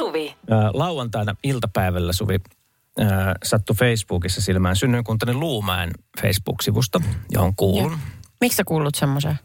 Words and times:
Suvi. 0.00 0.34
Ää, 0.50 0.70
lauantaina 0.74 1.34
iltapäivällä 1.42 2.12
Suvi 2.12 2.40
ää, 2.98 3.34
sattui 3.44 3.76
Facebookissa 3.76 4.40
silmään 4.40 4.76
synnyinkuntani 4.76 5.34
Luumäen 5.34 5.90
Facebook-sivusto, 6.20 7.00
johon 7.30 7.56
kuulun. 7.56 7.98
Miksi 8.40 8.56
sä 8.56 8.64
kuulut 8.64 8.94
semmoisen? 8.94 9.38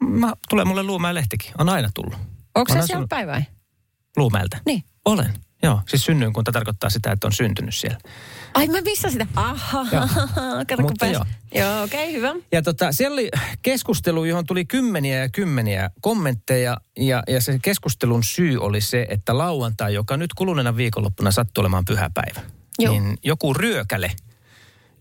Mä, 0.00 0.32
tulee 0.48 0.64
mulle 0.64 0.82
Luumäen 0.82 1.14
lehtikin. 1.14 1.52
On 1.58 1.68
aina 1.68 1.88
tullut. 1.94 2.14
Onko 2.54 2.68
se 2.68 2.72
siellä 2.72 2.84
asunut 2.84 3.08
päivää? 3.08 3.44
Luumäeltä? 4.16 4.58
Niin. 4.66 4.84
Olen. 5.04 5.34
Joo, 5.62 5.80
siis 5.88 6.04
synnyinkunta 6.04 6.52
tarkoittaa 6.52 6.90
sitä, 6.90 7.12
että 7.12 7.26
on 7.26 7.32
syntynyt 7.32 7.74
siellä. 7.74 7.98
Ai 8.54 8.66
mä 8.66 8.80
missä 8.80 9.10
sitä? 9.10 9.26
Aha, 9.36 9.86
Joo. 9.92 10.08
kato 10.68 10.82
Mutta 10.82 11.06
joo. 11.06 11.24
Joo, 11.54 11.82
okei, 11.82 12.08
okay, 12.08 12.12
hyvä. 12.12 12.34
Ja 12.52 12.62
tota, 12.62 12.92
siellä 12.92 13.14
oli 13.14 13.30
keskustelu, 13.62 14.24
johon 14.24 14.46
tuli 14.46 14.64
kymmeniä 14.64 15.18
ja 15.18 15.28
kymmeniä 15.28 15.90
kommentteja. 16.00 16.76
Ja, 16.98 17.22
ja 17.28 17.40
se 17.40 17.58
keskustelun 17.62 18.24
syy 18.24 18.58
oli 18.58 18.80
se, 18.80 19.06
että 19.10 19.38
lauantai, 19.38 19.94
joka 19.94 20.16
nyt 20.16 20.34
kuluneena 20.34 20.76
viikonloppuna 20.76 21.30
sattui 21.30 21.62
olemaan 21.62 21.84
pyhäpäivä. 21.84 22.40
Joo. 22.78 22.92
Niin 22.92 23.18
joku 23.24 23.54
ryökäle, 23.54 24.10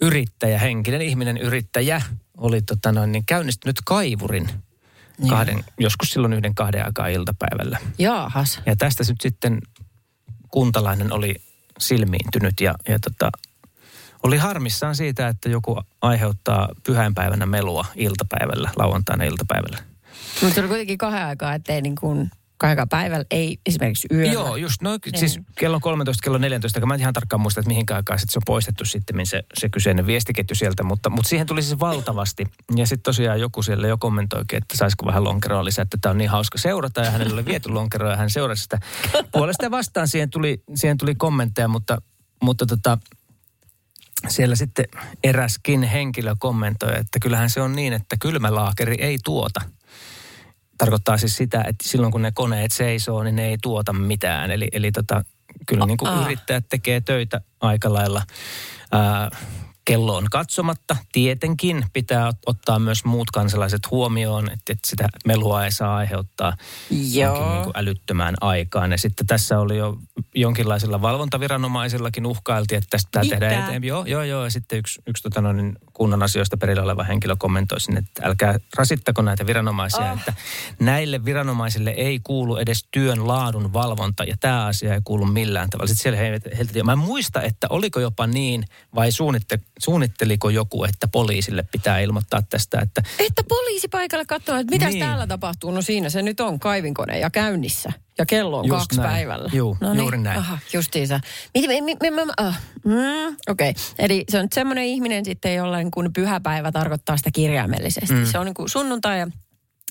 yrittäjä, 0.01 0.59
henkinen 0.59 1.01
ihminen 1.01 1.37
yrittäjä, 1.37 2.01
oli 2.37 2.61
tota 2.61 2.91
noin, 2.91 3.11
niin 3.11 3.25
käynnistynyt 3.25 3.77
kaivurin 3.85 4.49
kahden, 5.29 5.63
joskus 5.79 6.11
silloin 6.11 6.33
yhden 6.33 6.55
kahden 6.55 6.85
aikaa 6.85 7.07
iltapäivällä. 7.07 7.79
Jaahas. 7.99 8.61
Ja 8.65 8.75
tästä 8.75 9.03
nyt 9.07 9.21
sitten 9.21 9.61
kuntalainen 10.51 11.13
oli 11.13 11.35
silmiintynyt 11.79 12.53
ja, 12.61 12.75
ja 12.87 12.99
tota, 12.99 13.31
oli 14.23 14.37
harmissaan 14.37 14.95
siitä, 14.95 15.27
että 15.27 15.49
joku 15.49 15.81
aiheuttaa 16.01 16.69
pyhäinpäivänä 16.83 17.45
melua 17.45 17.85
iltapäivällä, 17.95 18.69
lauantaina 18.75 19.23
iltapäivällä. 19.23 19.77
Mutta 20.41 20.55
se 20.55 20.59
oli 20.59 20.67
kuitenkin 20.67 20.97
kahden 20.97 21.25
aikaa, 21.25 21.53
ettei 21.53 21.81
niin 21.81 21.95
kuin 21.95 22.31
aikaa 22.63 22.87
päivällä, 22.87 23.25
ei 23.31 23.59
esimerkiksi 23.65 24.07
yöllä. 24.11 24.33
Joo, 24.33 24.55
just 24.55 24.81
no, 24.81 24.99
siis 25.15 25.39
kello 25.55 25.79
13, 25.79 26.23
kello 26.23 26.37
14, 26.37 26.85
mä 26.85 26.93
en 26.93 26.99
ihan 26.99 27.13
tarkkaan 27.13 27.41
muista, 27.41 27.59
että 27.59 27.67
mihin 27.67 27.85
aikaan 27.91 28.19
sit 28.19 28.29
se 28.29 28.39
on 28.39 28.43
poistettu 28.45 28.85
sitten 28.85 29.25
se, 29.25 29.43
se 29.53 29.69
kyseinen 29.69 30.07
viestiketju 30.07 30.55
sieltä, 30.55 30.83
mutta, 30.83 31.09
mutta 31.09 31.29
siihen 31.29 31.47
tuli 31.47 31.61
siis 31.61 31.79
valtavasti. 31.79 32.45
Ja 32.75 32.87
sitten 32.87 33.03
tosiaan 33.03 33.39
joku 33.39 33.63
siellä 33.63 33.87
jo 33.87 33.97
kommentoikin, 33.97 34.57
että 34.57 34.77
saisiko 34.77 35.05
vähän 35.05 35.23
lonkeroa 35.23 35.65
lisää, 35.65 35.83
että 35.83 35.97
tämä 36.01 36.11
on 36.11 36.17
niin 36.17 36.29
hauska 36.29 36.57
seurata 36.57 37.01
ja 37.01 37.11
hänellä 37.11 37.33
oli 37.33 37.45
viety 37.45 37.69
lonkeroa 37.69 38.11
ja 38.11 38.17
hän 38.17 38.29
seurasi 38.29 38.63
sitä. 38.63 38.79
Puolesta 39.31 39.65
ja 39.65 39.71
vastaan 39.71 40.07
siihen 40.07 40.29
tuli, 40.29 40.63
siihen 40.75 40.97
tuli 40.97 41.15
kommentteja, 41.15 41.67
mutta, 41.67 42.01
mutta 42.43 42.65
tota, 42.65 42.97
siellä 44.27 44.55
sitten 44.55 44.85
eräskin 45.23 45.83
henkilö 45.83 46.35
kommentoi, 46.39 46.89
että 46.89 47.19
kyllähän 47.21 47.49
se 47.49 47.61
on 47.61 47.75
niin, 47.75 47.93
että 47.93 48.15
kylmälaakeri 48.19 48.95
ei 48.99 49.17
tuota. 49.23 49.61
Tarkoittaa 50.77 51.17
siis 51.17 51.37
sitä, 51.37 51.57
että 51.67 51.89
silloin 51.89 52.11
kun 52.11 52.21
ne 52.21 52.31
koneet 52.31 52.71
seisoo, 52.71 53.23
niin 53.23 53.35
ne 53.35 53.47
ei 53.47 53.57
tuota 53.61 53.93
mitään. 53.93 54.51
Eli, 54.51 54.67
eli 54.71 54.91
tota, 54.91 55.23
kyllä 55.65 55.85
niin 55.85 55.97
kuin 55.97 56.23
yrittäjät 56.23 56.65
tekee 56.69 57.01
töitä 57.01 57.41
aika 57.61 57.93
lailla 57.93 58.23
ää, 58.91 59.29
kelloon 59.87 60.25
katsomatta. 60.31 60.95
Tietenkin 61.11 61.85
pitää 61.93 62.31
ot- 62.31 62.43
ottaa 62.45 62.79
myös 62.79 63.05
muut 63.05 63.31
kansalaiset 63.31 63.91
huomioon, 63.91 64.45
että, 64.45 64.73
että 64.73 64.89
sitä 64.89 65.07
melua 65.25 65.65
ei 65.65 65.71
saa 65.71 65.97
aiheuttaa 65.97 66.53
Joo. 67.13 67.53
niin 67.53 67.63
kuin 67.63 67.73
älyttömään 67.75 68.35
aikaan. 68.41 68.91
Ja 68.91 68.97
sitten 68.97 69.27
tässä 69.27 69.59
oli 69.59 69.77
jo 69.77 69.97
jonkinlaisilla 70.35 71.01
valvontaviranomaisillakin 71.01 72.25
uhkailtiin, 72.25 72.77
että 72.77 72.87
tästä 72.89 73.19
pitää 73.19 73.39
tehdä 73.39 73.47
eteenpäin. 73.53 73.83
Joo, 73.83 74.05
joo, 74.05 74.23
joo. 74.23 74.43
Ja 74.43 74.49
sitten 74.51 74.79
yksi, 74.79 75.01
yksi 75.07 75.23
tota 75.23 75.41
noin, 75.41 75.75
kunnan 75.93 76.23
asioista 76.23 76.57
perillä 76.57 76.83
oleva 76.83 77.03
henkilö 77.03 77.35
kommentoi 77.39 77.81
sinne, 77.81 77.99
että 77.99 78.27
älkää 78.27 78.59
rasittako 78.77 79.21
näitä 79.21 79.45
viranomaisia, 79.45 80.11
Oh. 80.11 80.17
että 80.17 80.33
näille 80.79 81.25
viranomaisille 81.25 81.89
ei 81.89 82.19
kuulu 82.23 82.57
edes 82.57 82.85
työn 82.91 83.27
laadun 83.27 83.73
valvonta 83.73 84.23
ja 84.23 84.35
tämä 84.39 84.65
asia 84.65 84.93
ei 84.93 85.01
kuulu 85.03 85.25
millään 85.25 85.69
tavalla. 85.69 85.87
Sitten 85.87 86.03
siellä 86.03 86.19
heiltä, 86.19 86.49
heiltä, 86.57 86.83
mä 86.83 86.91
en 86.91 86.97
muista, 86.99 87.41
että 87.41 87.67
oliko 87.69 87.99
jopa 87.99 88.27
niin 88.27 88.63
vai 88.95 89.11
suunnitte, 89.11 89.59
suunnitteliko 89.83 90.49
joku, 90.49 90.83
että 90.83 91.07
poliisille 91.07 91.63
pitää 91.71 91.99
ilmoittaa 91.99 92.41
tästä, 92.49 92.79
että 92.81 93.03
Että 93.19 93.43
poliisi 93.49 93.87
paikalle 93.87 94.25
katsoo, 94.25 94.55
että 94.57 94.75
mitä 94.75 94.87
Niin. 94.87 94.99
täällä 94.99 95.27
tapahtuu. 95.27 95.71
No 95.71 95.81
siinä 95.81 96.09
se 96.09 96.21
nyt 96.21 96.39
on 96.39 96.59
kaivinkone 96.59 97.19
ja 97.19 97.29
käynnissä. 97.29 97.91
Ja 98.17 98.25
kello 98.25 98.59
on 98.59 98.67
Just 98.67 98.79
kaksi 98.79 98.97
näin. 98.99 99.09
päivällä. 99.09 99.49
Juu, 99.53 99.77
no 99.81 99.93
juuri 99.93 100.17
näin. 100.17 100.39
Aha, 100.39 100.57
justiinsa. 100.73 101.19
Miten, 101.53 101.83
mi, 101.83 101.95
mi, 102.01 102.11
mi, 102.11 102.21
ah, 102.37 102.59
mm, 102.85 103.35
Okei, 103.47 103.69
okay. 103.69 103.73
eli 103.99 104.23
se 104.29 104.39
on 104.39 104.47
semmoinen 104.53 104.83
ihminen 104.85 105.25
sitten, 105.25 105.55
jolla 105.55 105.77
niin 105.77 105.91
kuin 105.91 106.13
pyhäpäivä 106.13 106.71
tarkoittaa 106.71 107.17
sitä 107.17 107.29
kirjaimellisesti. 107.33 108.13
Mm. 108.13 108.25
Se 108.25 108.39
on 108.39 108.45
niin 108.45 108.53
kuin 108.53 108.69
sunnuntai 108.69 109.19
ja 109.19 109.27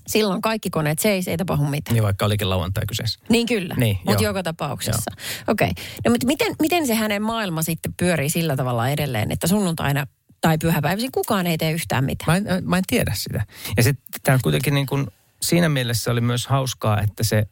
silloin 0.07 0.43
kaikki 0.43 0.71
koneet 0.71 0.99
seis, 0.99 1.29
ei 1.29 1.37
tapahdu 1.37 1.65
mitään. 1.65 1.95
niin 1.95 2.03
vaikka 2.03 2.27
olikin 2.27 2.51
lauantai 2.51 2.87
kyseessä. 2.87 3.21
Niin 3.29 3.47
kyllä, 3.47 3.75
Niin, 3.75 3.99
mutta 4.07 4.25
joka 4.25 4.43
tapauksessa. 4.43 5.11
Okei, 5.49 5.71
okay. 5.71 5.85
no 6.05 6.11
mutta 6.11 6.27
miten, 6.27 6.55
miten 6.61 6.87
se 6.87 6.95
hänen 6.95 7.23
maailma 7.23 7.63
sitten 7.63 7.95
pyörii 7.97 8.31
sillä 8.31 8.57
tavalla 8.57 8.89
edelleen, 8.89 9.33
että 9.33 9.47
sunnuntaina 9.47 10.07
tai 10.41 10.59
pyhäpäiväisin 10.59 11.13
kukaan 11.13 11.47
ei 11.47 11.59
tee 11.59 11.73
yhtään 11.73 12.05
mitään? 12.05 12.43
Mä 12.43 12.51
en, 12.51 12.69
mä 12.69 12.79
en 12.79 12.85
tiedä 12.87 13.13
sitä. 13.15 13.47
Ja 13.77 13.83
sitten 13.83 14.21
tämä 14.23 14.39
kuitenkin 14.43 14.75
niin 14.75 14.87
kuin, 14.87 15.07
siinä 15.43 15.69
mielessä 15.69 16.11
oli 16.11 16.21
myös 16.21 16.47
hauskaa, 16.47 17.01
että 17.01 17.25
se 17.25 17.47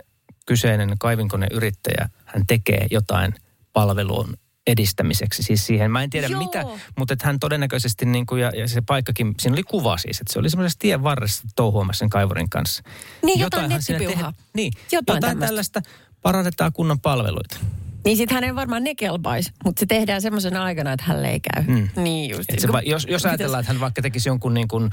kyseinen 0.47 0.95
kaivinkoneyrittäjä, 0.99 2.09
hän 2.25 2.47
tekee 2.47 2.87
jotain 2.91 3.35
palvelun 3.73 4.37
edistämiseksi. 4.67 5.43
Siis 5.43 5.67
siihen, 5.67 5.91
mä 5.91 6.03
en 6.03 6.11
tiedä 6.11 6.27
Joo. 6.27 6.43
mitä, 6.43 6.65
mutta 6.99 7.15
että 7.15 7.27
hän 7.27 7.39
todennäköisesti, 7.41 8.07
niin 8.07 8.27
kuin, 8.27 8.43
ja, 8.43 8.51
ja 8.57 8.69
se 8.69 8.81
paikkakin, 8.81 9.35
siinä 9.41 9.55
oli 9.55 9.63
kuva 9.63 9.99
siis, 9.99 10.21
että 10.21 10.33
se 10.33 10.39
oli 10.39 10.51
semmoisessa 10.51 10.79
tien 10.79 11.03
varressa 11.03 11.43
touhuamassa 11.57 11.99
sen 11.99 12.11
kaivurin 12.11 12.51
kanssa. 12.51 12.83
Niin, 13.23 13.41
jotain 13.41 13.69
nettipiuhaa. 13.69 14.15
tehdään- 14.15 14.35
Niin, 14.55 14.73
Jotain 14.77 14.93
jotain, 14.93 15.17
jotain 15.17 15.39
tällaista. 15.39 15.83
Parannetaan 16.23 16.73
kunnan 16.73 17.01
palveluita. 17.01 17.57
Niin 18.05 18.17
sit 18.17 18.31
hänen 18.31 18.57
varmaan 18.57 18.85
ne 18.85 18.95
kelpaisi, 18.95 19.51
mutta 19.65 19.81
se 19.81 19.87
tehdään 19.87 20.23
semmoisena 20.23 20.65
aikana, 20.65 20.93
että 20.93 21.05
hänelle 21.07 21.29
ei 21.31 21.41
käy. 21.41 21.63
Mm. 21.67 21.89
Niin 22.03 22.31
just. 22.31 22.51
Et 22.51 22.59
se, 22.59 22.73
va- 22.73 22.81
jos, 22.81 23.07
jos 23.11 23.27
ajatellaan, 23.27 23.61
että 23.61 23.73
hän 23.73 23.81
vaikka 23.81 24.03
tekisi 24.03 24.29
jonkun, 24.29 24.55
niin 24.55 24.69
kuin, 24.69 24.91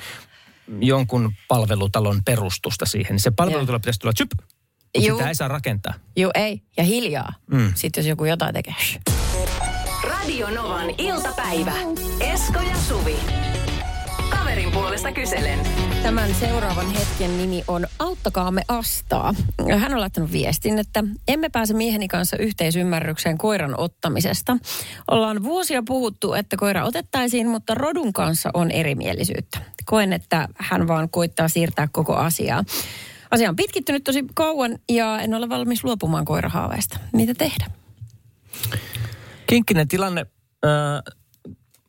jonkun 0.81 1.33
palvelutalon 1.47 2.21
perustusta 2.25 2.85
siihen, 2.85 3.11
niin 3.11 3.19
se 3.19 3.31
palvelutalo 3.31 3.79
pitäisi 3.79 3.99
tulla 3.99 4.13
tsyp, 4.13 4.31
mutta 4.97 5.11
sitä 5.15 5.27
ei 5.29 5.35
saa 5.35 5.47
rakentaa. 5.47 5.93
Joo, 6.15 6.31
ei. 6.35 6.61
Ja 6.77 6.83
hiljaa. 6.83 7.33
Mm. 7.51 7.71
Sitten 7.75 8.01
jos 8.01 8.07
joku 8.07 8.25
jotain 8.25 8.53
tekee. 8.53 8.75
Radio 10.21 10.49
Novan 10.49 10.89
iltapäivä. 10.97 11.73
Esko 12.19 12.59
ja 12.59 12.75
Suvi. 12.87 13.15
Kaverin 14.29 14.71
puolesta 14.71 15.11
kyselen. 15.11 15.59
Tämän 16.03 16.35
seuraavan 16.35 16.91
hetken 16.91 17.37
nimi 17.37 17.63
on 17.67 17.87
Auttakaamme 17.99 18.61
Astaa. 18.67 19.33
Hän 19.77 19.93
on 19.93 19.99
laittanut 19.99 20.31
viestin, 20.31 20.79
että 20.79 21.03
emme 21.27 21.49
pääse 21.49 21.73
mieheni 21.73 22.07
kanssa 22.07 22.37
yhteisymmärrykseen 22.37 23.37
koiran 23.37 23.79
ottamisesta. 23.79 24.57
Ollaan 25.11 25.43
vuosia 25.43 25.83
puhuttu, 25.85 26.33
että 26.33 26.57
koira 26.57 26.85
otettaisiin, 26.85 27.47
mutta 27.47 27.75
rodun 27.75 28.13
kanssa 28.13 28.49
on 28.53 28.71
erimielisyyttä. 28.71 29.59
Koen, 29.85 30.13
että 30.13 30.47
hän 30.55 30.87
vaan 30.87 31.09
koittaa 31.09 31.47
siirtää 31.47 31.87
koko 31.91 32.15
asiaa. 32.15 32.63
Asia 33.31 33.49
on 33.49 33.55
pitkittynyt 33.55 34.03
tosi 34.03 34.25
kauan 34.33 34.79
ja 34.89 35.19
en 35.19 35.33
ole 35.33 35.49
valmis 35.49 35.83
luopumaan 35.83 36.25
koirahaaveista. 36.25 36.99
Mitä 37.13 37.33
tehdä? 37.33 37.65
Kinkkinen 39.51 39.87
tilanne, 39.87 40.25
äh, 40.65 41.15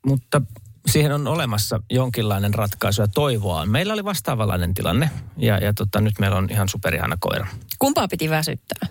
mutta 0.06 0.42
siihen 0.86 1.12
on 1.12 1.26
olemassa 1.26 1.80
jonkinlainen 1.90 2.54
ratkaisu 2.54 3.02
ja 3.02 3.08
toivoa. 3.08 3.66
Meillä 3.66 3.92
oli 3.92 4.04
vastaavanlainen 4.04 4.74
tilanne 4.74 5.10
ja, 5.36 5.58
ja 5.58 5.74
tota, 5.74 6.00
nyt 6.00 6.18
meillä 6.18 6.36
on 6.36 6.48
ihan 6.50 6.68
superihana 6.68 7.16
koira. 7.20 7.46
Kumpaa 7.78 8.08
piti 8.08 8.30
väsyttää? 8.30 8.88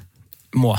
Mua. 0.56 0.78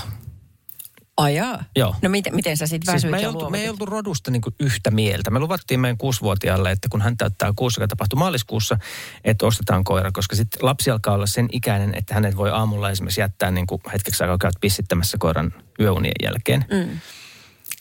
Ajaa. 1.16 1.64
Joo. 1.76 1.94
No 2.02 2.08
miten, 2.08 2.34
miten 2.34 2.56
sä 2.56 2.66
sitten 2.66 2.92
Siis 2.92 2.94
väsyit 2.94 3.10
me, 3.10 3.18
ei 3.18 3.26
oltu, 3.26 3.38
me 3.38 3.42
luovutit? 3.42 3.62
ei 3.62 3.68
oltu 3.68 3.86
rodusta 3.86 4.30
niin 4.30 4.42
kuin 4.42 4.54
yhtä 4.60 4.90
mieltä. 4.90 5.30
Me 5.30 5.38
luvattiin 5.38 5.80
meidän 5.80 5.98
kuusivuotiaalle, 5.98 6.70
että 6.70 6.88
kun 6.88 7.02
hän 7.02 7.16
täyttää 7.16 7.52
kuusi, 7.56 7.80
joka 7.80 7.88
tapahtui 7.88 8.18
maaliskuussa, 8.18 8.78
että 9.24 9.46
ostetaan 9.46 9.84
koira, 9.84 10.12
koska 10.12 10.36
sitten 10.36 10.64
lapsi 10.64 10.90
alkaa 10.90 11.14
olla 11.14 11.26
sen 11.26 11.48
ikäinen, 11.52 11.94
että 11.94 12.14
hänet 12.14 12.36
voi 12.36 12.50
aamulla 12.50 12.90
esimerkiksi 12.90 13.20
jättää 13.20 13.50
niin 13.50 13.66
kuin 13.66 13.80
hetkeksi 13.92 14.24
aikaa 14.24 14.38
käyt 14.38 14.54
pissittämässä 14.60 15.18
koiran 15.20 15.54
yöunien 15.80 16.14
jälkeen. 16.22 16.64
Mm. 16.70 16.98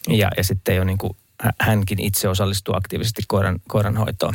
Ja, 0.07 0.29
ja 0.37 0.43
sitten 0.43 0.75
jo 0.75 0.83
niin 0.83 0.97
kuin 0.97 1.13
hä- 1.41 1.53
hänkin 1.59 1.99
itse 1.99 2.27
osallistuu 2.29 2.75
aktiivisesti 2.75 3.21
koiran, 3.27 3.59
koiran 3.67 3.97
hoitoon. 3.97 4.33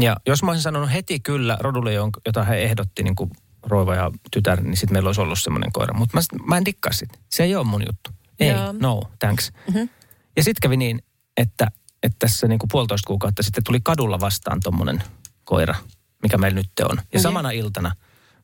Ja 0.00 0.16
jos 0.26 0.42
mä 0.42 0.50
olisin 0.50 0.62
sanonut 0.62 0.92
heti 0.92 1.20
kyllä 1.20 1.56
rodulle, 1.60 1.92
jota 2.26 2.44
he 2.44 2.56
ehdotti 2.62 3.02
niin 3.02 3.16
kuin 3.16 3.30
roiva 3.62 3.94
ja 3.94 4.10
tytär, 4.30 4.60
niin 4.60 4.76
sitten 4.76 4.92
meillä 4.94 5.08
olisi 5.08 5.20
ollut 5.20 5.40
semmoinen 5.40 5.72
koira. 5.72 5.94
Mutta 5.94 6.16
mä, 6.16 6.20
sit- 6.20 6.46
mä 6.46 6.56
en 6.56 6.64
dikkaa 6.64 6.92
sitä. 6.92 7.18
Se 7.30 7.44
ei 7.44 7.54
ole 7.56 7.64
mun 7.64 7.82
juttu. 7.86 8.10
Ei, 8.40 8.48
Joo. 8.50 8.74
no, 8.80 9.02
thanks. 9.18 9.52
Mm-hmm. 9.68 9.88
Ja 10.36 10.44
sitten 10.44 10.60
kävi 10.62 10.76
niin, 10.76 11.02
että, 11.36 11.68
että 12.02 12.16
tässä 12.18 12.48
niin 12.48 12.58
kuin 12.58 12.68
puolitoista 12.72 13.06
kuukautta 13.06 13.42
sitten 13.42 13.64
tuli 13.64 13.80
kadulla 13.82 14.20
vastaan 14.20 14.60
tommonen 14.60 15.02
koira, 15.44 15.74
mikä 16.22 16.38
meillä 16.38 16.56
nyt 16.56 16.70
on. 16.90 16.98
Ja 17.12 17.20
samana 17.20 17.50
iltana 17.50 17.92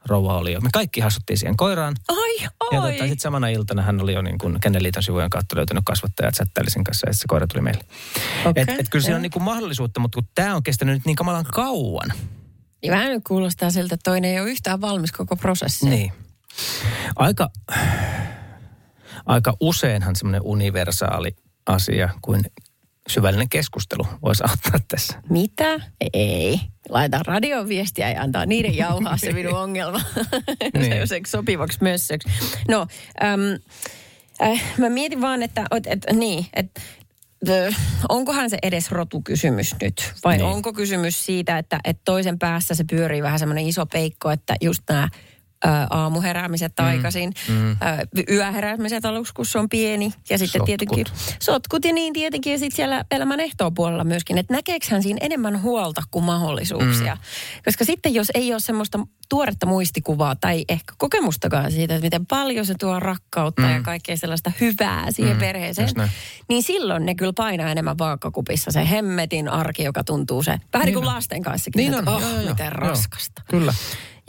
rouva 0.06 0.38
oli 0.38 0.52
jo. 0.52 0.60
Me 0.60 0.68
kaikki 0.72 1.00
hassuttiin 1.00 1.38
siihen 1.38 1.56
koiraan. 1.56 1.94
Ai, 2.08 2.42
Ja 2.42 2.50
ai. 2.82 2.92
tota, 2.92 3.04
sitten 3.04 3.20
samana 3.20 3.48
iltana 3.48 3.82
hän 3.82 4.00
oli 4.02 4.12
jo 4.12 4.22
niin 4.22 4.38
kuin 4.38 4.60
Kenneliiton 4.60 5.02
sivujen 5.02 5.30
kautta 5.30 5.56
löytänyt 5.56 5.82
kasvattajat 5.86 6.34
chattaili 6.34 6.70
sen 6.70 6.84
kanssa 6.84 7.08
ja 7.08 7.12
sitten 7.12 7.20
se 7.22 7.28
koira 7.28 7.46
tuli 7.46 7.62
meille. 7.62 7.84
Okei, 8.44 8.62
Et, 8.62 8.68
et 8.80 8.88
kyllä 8.88 9.02
siinä 9.02 9.16
on 9.16 9.22
niin 9.22 9.32
kuin 9.32 9.42
mahdollisuutta, 9.42 10.00
mutta 10.00 10.16
kun 10.16 10.28
tämä 10.34 10.56
on 10.56 10.62
kestänyt 10.62 10.94
nyt 10.94 11.04
niin 11.06 11.16
kamalan 11.16 11.44
kauan. 11.44 12.12
Ja 12.82 12.92
vähän 12.92 13.10
nyt 13.10 13.24
kuulostaa 13.28 13.70
siltä, 13.70 13.94
että 13.94 14.10
toinen 14.10 14.30
ei 14.30 14.40
ole 14.40 14.50
yhtään 14.50 14.80
valmis 14.80 15.12
koko 15.12 15.36
prosessiin. 15.36 15.90
Niin. 15.90 16.12
Aika, 17.16 17.50
aika 19.26 19.56
useinhan 19.60 20.16
semmoinen 20.16 20.42
universaali 20.44 21.36
asia 21.66 22.08
kuin 22.22 22.44
syvällinen 23.12 23.48
keskustelu 23.48 24.06
voisi 24.22 24.44
auttaa 24.48 24.80
tässä. 24.88 25.22
Mitä? 25.30 25.80
Ei. 26.14 26.60
Laita 26.88 27.20
radion 27.26 27.68
viestiä 27.68 28.10
ja 28.10 28.22
antaa 28.22 28.46
niiden 28.46 28.76
jauhaa 28.76 29.16
se 29.16 29.32
minun 29.32 29.54
ongelma. 29.62 30.00
Niin. 30.78 31.08
se 31.08 31.14
on 31.14 31.20
sopivaksi 31.26 31.78
mössöksi. 31.82 32.28
No, 32.68 32.86
äm, 33.24 33.58
äh, 34.42 34.62
mä 34.78 34.88
mietin 34.88 35.20
vaan, 35.20 35.42
että, 35.42 35.66
et, 35.70 35.86
et, 35.86 36.06
niin, 36.12 36.46
että 36.52 36.80
ö, 37.48 37.72
onkohan 38.08 38.50
se 38.50 38.58
edes 38.62 38.90
rotukysymys 38.90 39.74
nyt? 39.80 40.12
Vai 40.24 40.36
Niin. 40.36 40.44
niin. 40.44 40.54
onko 40.54 40.72
kysymys 40.72 41.26
siitä, 41.26 41.58
että, 41.58 41.80
että 41.84 42.02
toisen 42.04 42.38
päässä 42.38 42.74
se 42.74 42.84
pyörii 42.90 43.22
vähän 43.22 43.38
semmoinen 43.38 43.66
iso 43.68 43.86
peikko, 43.86 44.30
että 44.30 44.54
just 44.60 44.82
nämä 44.88 45.08
aamuheräämiset 45.90 46.80
aikaisin, 46.80 47.32
mm. 47.48 47.76
Yöheräämiset 48.30 49.04
aluksi, 49.04 49.34
kun 49.34 49.46
se 49.46 49.58
on 49.58 49.68
pieni. 49.68 50.12
Ja 50.30 50.38
sitten 50.38 50.48
Sotkut. 50.48 50.66
tietenkin 50.66 51.06
sotkut 51.40 51.84
ja 51.84 51.92
niin 51.92 52.12
tietenkin. 52.12 52.52
Ja 52.52 52.58
sitten 52.58 52.76
siellä 52.76 53.04
elämän 53.10 53.40
ehtoopuolella 53.40 54.04
myöskin, 54.04 54.38
että 54.38 54.54
näkeekö 54.54 54.86
hän 54.90 55.02
siinä 55.02 55.18
enemmän 55.20 55.62
huolta 55.62 56.02
kuin 56.10 56.24
mahdollisuuksia. 56.24 57.14
Mm. 57.14 57.20
Koska 57.64 57.84
sitten 57.84 58.14
jos 58.14 58.26
ei 58.34 58.52
ole 58.52 58.60
semmoista 58.60 58.98
tuoretta 59.28 59.66
muistikuvaa 59.66 60.36
tai 60.36 60.64
ehkä 60.68 60.94
kokemustakaan 60.98 61.72
siitä, 61.72 61.94
että 61.94 62.06
miten 62.06 62.26
paljon 62.26 62.66
se 62.66 62.74
tuo 62.80 63.00
rakkautta 63.00 63.62
mm. 63.62 63.70
ja 63.72 63.82
kaikkea 63.82 64.16
sellaista 64.16 64.52
hyvää 64.60 65.06
siihen 65.10 65.36
mm. 65.36 65.40
perheeseen, 65.40 65.88
niin 66.48 66.62
silloin 66.62 67.06
ne 67.06 67.14
kyllä 67.14 67.32
painaa 67.36 67.70
enemmän 67.70 67.98
vaakakupissa 67.98 68.70
se 68.70 68.90
hemmetin 68.90 69.48
arki, 69.48 69.82
joka 69.82 70.04
tuntuu 70.04 70.42
se, 70.42 70.58
vähän 70.72 70.86
niin 70.86 70.94
kuin 70.94 71.06
lasten 71.06 71.42
kanssakin, 71.42 71.78
Niin 71.78 71.94
että 71.94 72.10
on, 72.10 72.16
oh, 72.16 72.22
joo. 72.22 72.50
miten 72.50 72.66
Joo. 72.66 72.88
raskasta. 72.88 73.42
Kyllä. 73.50 73.74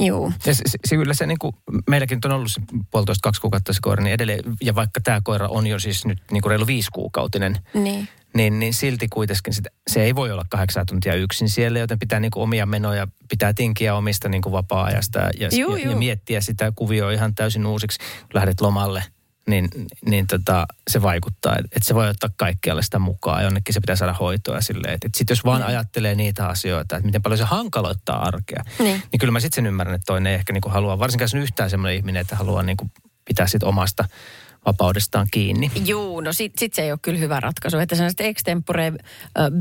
Joo. 0.05 0.31
Ja 0.45 0.55
se, 0.55 0.61
se, 0.85 0.95
kyllä 0.95 1.13
se 1.13 1.25
niin 1.25 1.39
kuin, 1.39 1.55
meilläkin 1.89 2.15
nyt 2.15 2.25
on 2.25 2.31
ollut 2.31 2.51
se 2.51 2.61
puolitoista 2.91 3.21
kaksi 3.23 3.41
kuukautta 3.41 3.73
se 3.73 3.79
koira, 3.81 4.03
niin 4.03 4.13
edelleen, 4.13 4.39
ja 4.61 4.75
vaikka 4.75 4.99
tämä 5.03 5.21
koira 5.23 5.47
on 5.47 5.67
jo 5.67 5.79
siis 5.79 6.05
nyt 6.05 6.17
niin 6.31 6.41
kuin 6.41 6.49
reilu 6.49 6.67
viisikuukautinen, 6.67 7.57
Niin. 7.73 8.07
niin, 8.35 8.59
niin 8.59 8.73
silti 8.73 9.07
kuitenkin 9.07 9.53
sitä, 9.53 9.69
se 9.87 10.03
ei 10.03 10.15
voi 10.15 10.31
olla 10.31 10.45
kahdeksan 10.49 10.85
tuntia 10.85 11.15
yksin 11.15 11.49
siellä, 11.49 11.79
joten 11.79 11.99
pitää 11.99 12.19
niin 12.19 12.31
kuin 12.31 12.43
omia 12.43 12.65
menoja, 12.65 13.07
pitää 13.29 13.53
tinkiä 13.53 13.95
omista 13.95 14.29
niin 14.29 14.41
kuin 14.41 14.53
vapaa-ajasta 14.53 15.19
ja, 15.19 15.49
Juu, 15.51 15.75
ja, 15.75 15.83
ja 15.83 15.89
juu. 15.89 15.99
miettiä 15.99 16.41
sitä 16.41 16.71
kuvioa 16.75 17.11
ihan 17.11 17.35
täysin 17.35 17.65
uusiksi, 17.65 17.99
kun 17.99 18.29
lähdet 18.33 18.61
lomalle. 18.61 19.03
Niin, 19.47 19.69
niin 20.05 20.27
tota, 20.27 20.65
se 20.89 21.01
vaikuttaa, 21.01 21.55
että 21.55 21.67
et 21.75 21.83
se 21.83 21.95
voi 21.95 22.09
ottaa 22.09 22.29
kaikkialle 22.37 22.83
sitä 22.83 22.99
mukaan. 22.99 23.43
Jonnekin 23.43 23.73
se 23.73 23.79
pitää 23.79 23.95
saada 23.95 24.13
hoitoa 24.13 24.61
silleen. 24.61 24.93
Että 24.93 25.07
et 25.07 25.15
sitten 25.15 25.35
jos 25.35 25.45
vaan 25.45 25.59
Niin. 25.61 25.67
ajattelee 25.67 26.15
niitä 26.15 26.47
asioita, 26.47 26.95
että 26.95 27.05
miten 27.05 27.21
paljon 27.21 27.37
se 27.37 27.43
hankaloittaa 27.43 28.23
arkea, 28.27 28.63
Niin. 28.79 29.01
niin 29.11 29.19
kyllä 29.19 29.31
mä 29.31 29.39
sitten 29.39 29.55
sen 29.55 29.65
ymmärrän, 29.65 29.95
että 29.95 30.05
toinen 30.05 30.29
ei 30.31 30.35
ehkä 30.35 30.53
niinku 30.53 30.69
halua, 30.69 30.99
varsinkaan 30.99 31.23
jos 31.25 31.33
on 31.33 31.39
yhtään 31.39 31.69
semmoinen 31.69 31.97
ihminen, 31.97 32.21
että 32.21 32.35
haluaa 32.35 32.63
niinku 32.63 32.89
pitää 33.25 33.47
sit 33.47 33.63
omasta 33.63 34.05
vapaudestaan 34.65 35.27
kiinni. 35.31 35.71
Juu, 35.85 36.21
no 36.21 36.33
sit, 36.33 36.53
sit 36.57 36.73
se 36.73 36.81
ei 36.81 36.91
ole 36.91 36.99
kyllä 37.01 37.19
hyvä 37.19 37.39
ratkaisu. 37.39 37.77
Että 37.77 37.95
sellaiset 37.95 38.21
extempore 38.21 38.87
äh, 38.87 38.93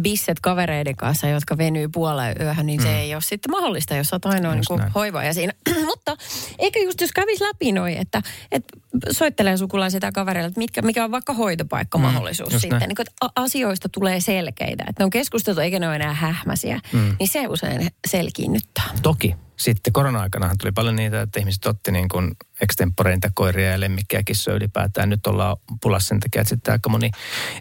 bisset 0.03 0.41
kavereiden 0.41 0.97
kanssa, 0.97 1.27
jotka 1.29 1.59
venyy 1.59 1.89
puoleen 1.89 2.37
yöhön, 2.41 2.67
niin 2.67 2.81
mm. 2.81 2.85
se 2.87 3.01
ei 3.01 3.15
ole 3.15 3.23
sitten 3.23 3.51
mahdollista, 3.51 3.95
jos 3.95 4.13
olet 4.13 4.27
ainoa 4.27 4.53
niin 4.55 4.65
Just 4.71 4.81
näin. 4.81 4.93
hoivaaja 4.93 5.35
siinä. 5.35 5.53
Mutta 5.87 6.17
eikö 6.59 6.79
just 6.79 7.01
jos 7.01 7.13
kävisi 7.13 7.45
läpi 7.45 7.73
noin, 7.73 7.97
että, 7.97 8.23
että 8.53 8.79
soittelee 9.11 9.57
sukulaisia 9.57 10.01
tai 10.01 10.13
kavereille, 10.13 10.49
että 10.49 10.59
mitkä, 10.59 10.83
mikä 10.83 11.05
on 11.05 11.11
vaikka 11.11 11.33
hoitopaikka-mahdollisuus 11.33 12.53
Mm, 12.53 12.59
sitten. 12.61 12.79
näin. 12.79 12.89
Niin 12.89 12.97
kuin, 12.97 13.07
että 13.11 13.41
asioista 13.41 13.89
tulee 13.89 14.21
selkeitä, 14.21 14.85
että 14.89 15.01
ne 15.03 15.05
on 15.05 15.11
keskusteltu 15.11 15.61
eikä 15.61 15.79
ne 15.79 15.87
ole 15.87 15.97
enää 15.97 16.15
hähmäsiä. 16.15 16.81
Mm. 16.93 17.17
Niin 17.19 17.29
se 17.29 17.47
usein 17.49 17.91
selkiinnyttää. 18.09 18.85
Toki 19.03 19.35
sitten 19.63 19.93
korona-aikanahan 19.93 20.59
tuli 20.59 20.73
paljon 20.73 20.97
niitä, 20.97 21.23
että 21.23 21.41
ihmiset 21.41 21.67
otti 21.67 21.93
niin 21.93 22.09
kuin 22.09 22.33
extemporeita 22.61 23.31
koiria 23.35 23.71
ja 23.71 23.81
lemmikkejä 23.81 24.23
kissoja 24.23 24.57
ylipäätään. 24.57 25.09
Nyt 25.09 25.27
ollaan 25.27 25.57
pulassa 25.83 26.09
sen 26.09 26.21
takia, 26.21 26.41
että 26.41 26.49
sitten 26.49 26.73
aika 26.73 26.89
moni 26.89 27.11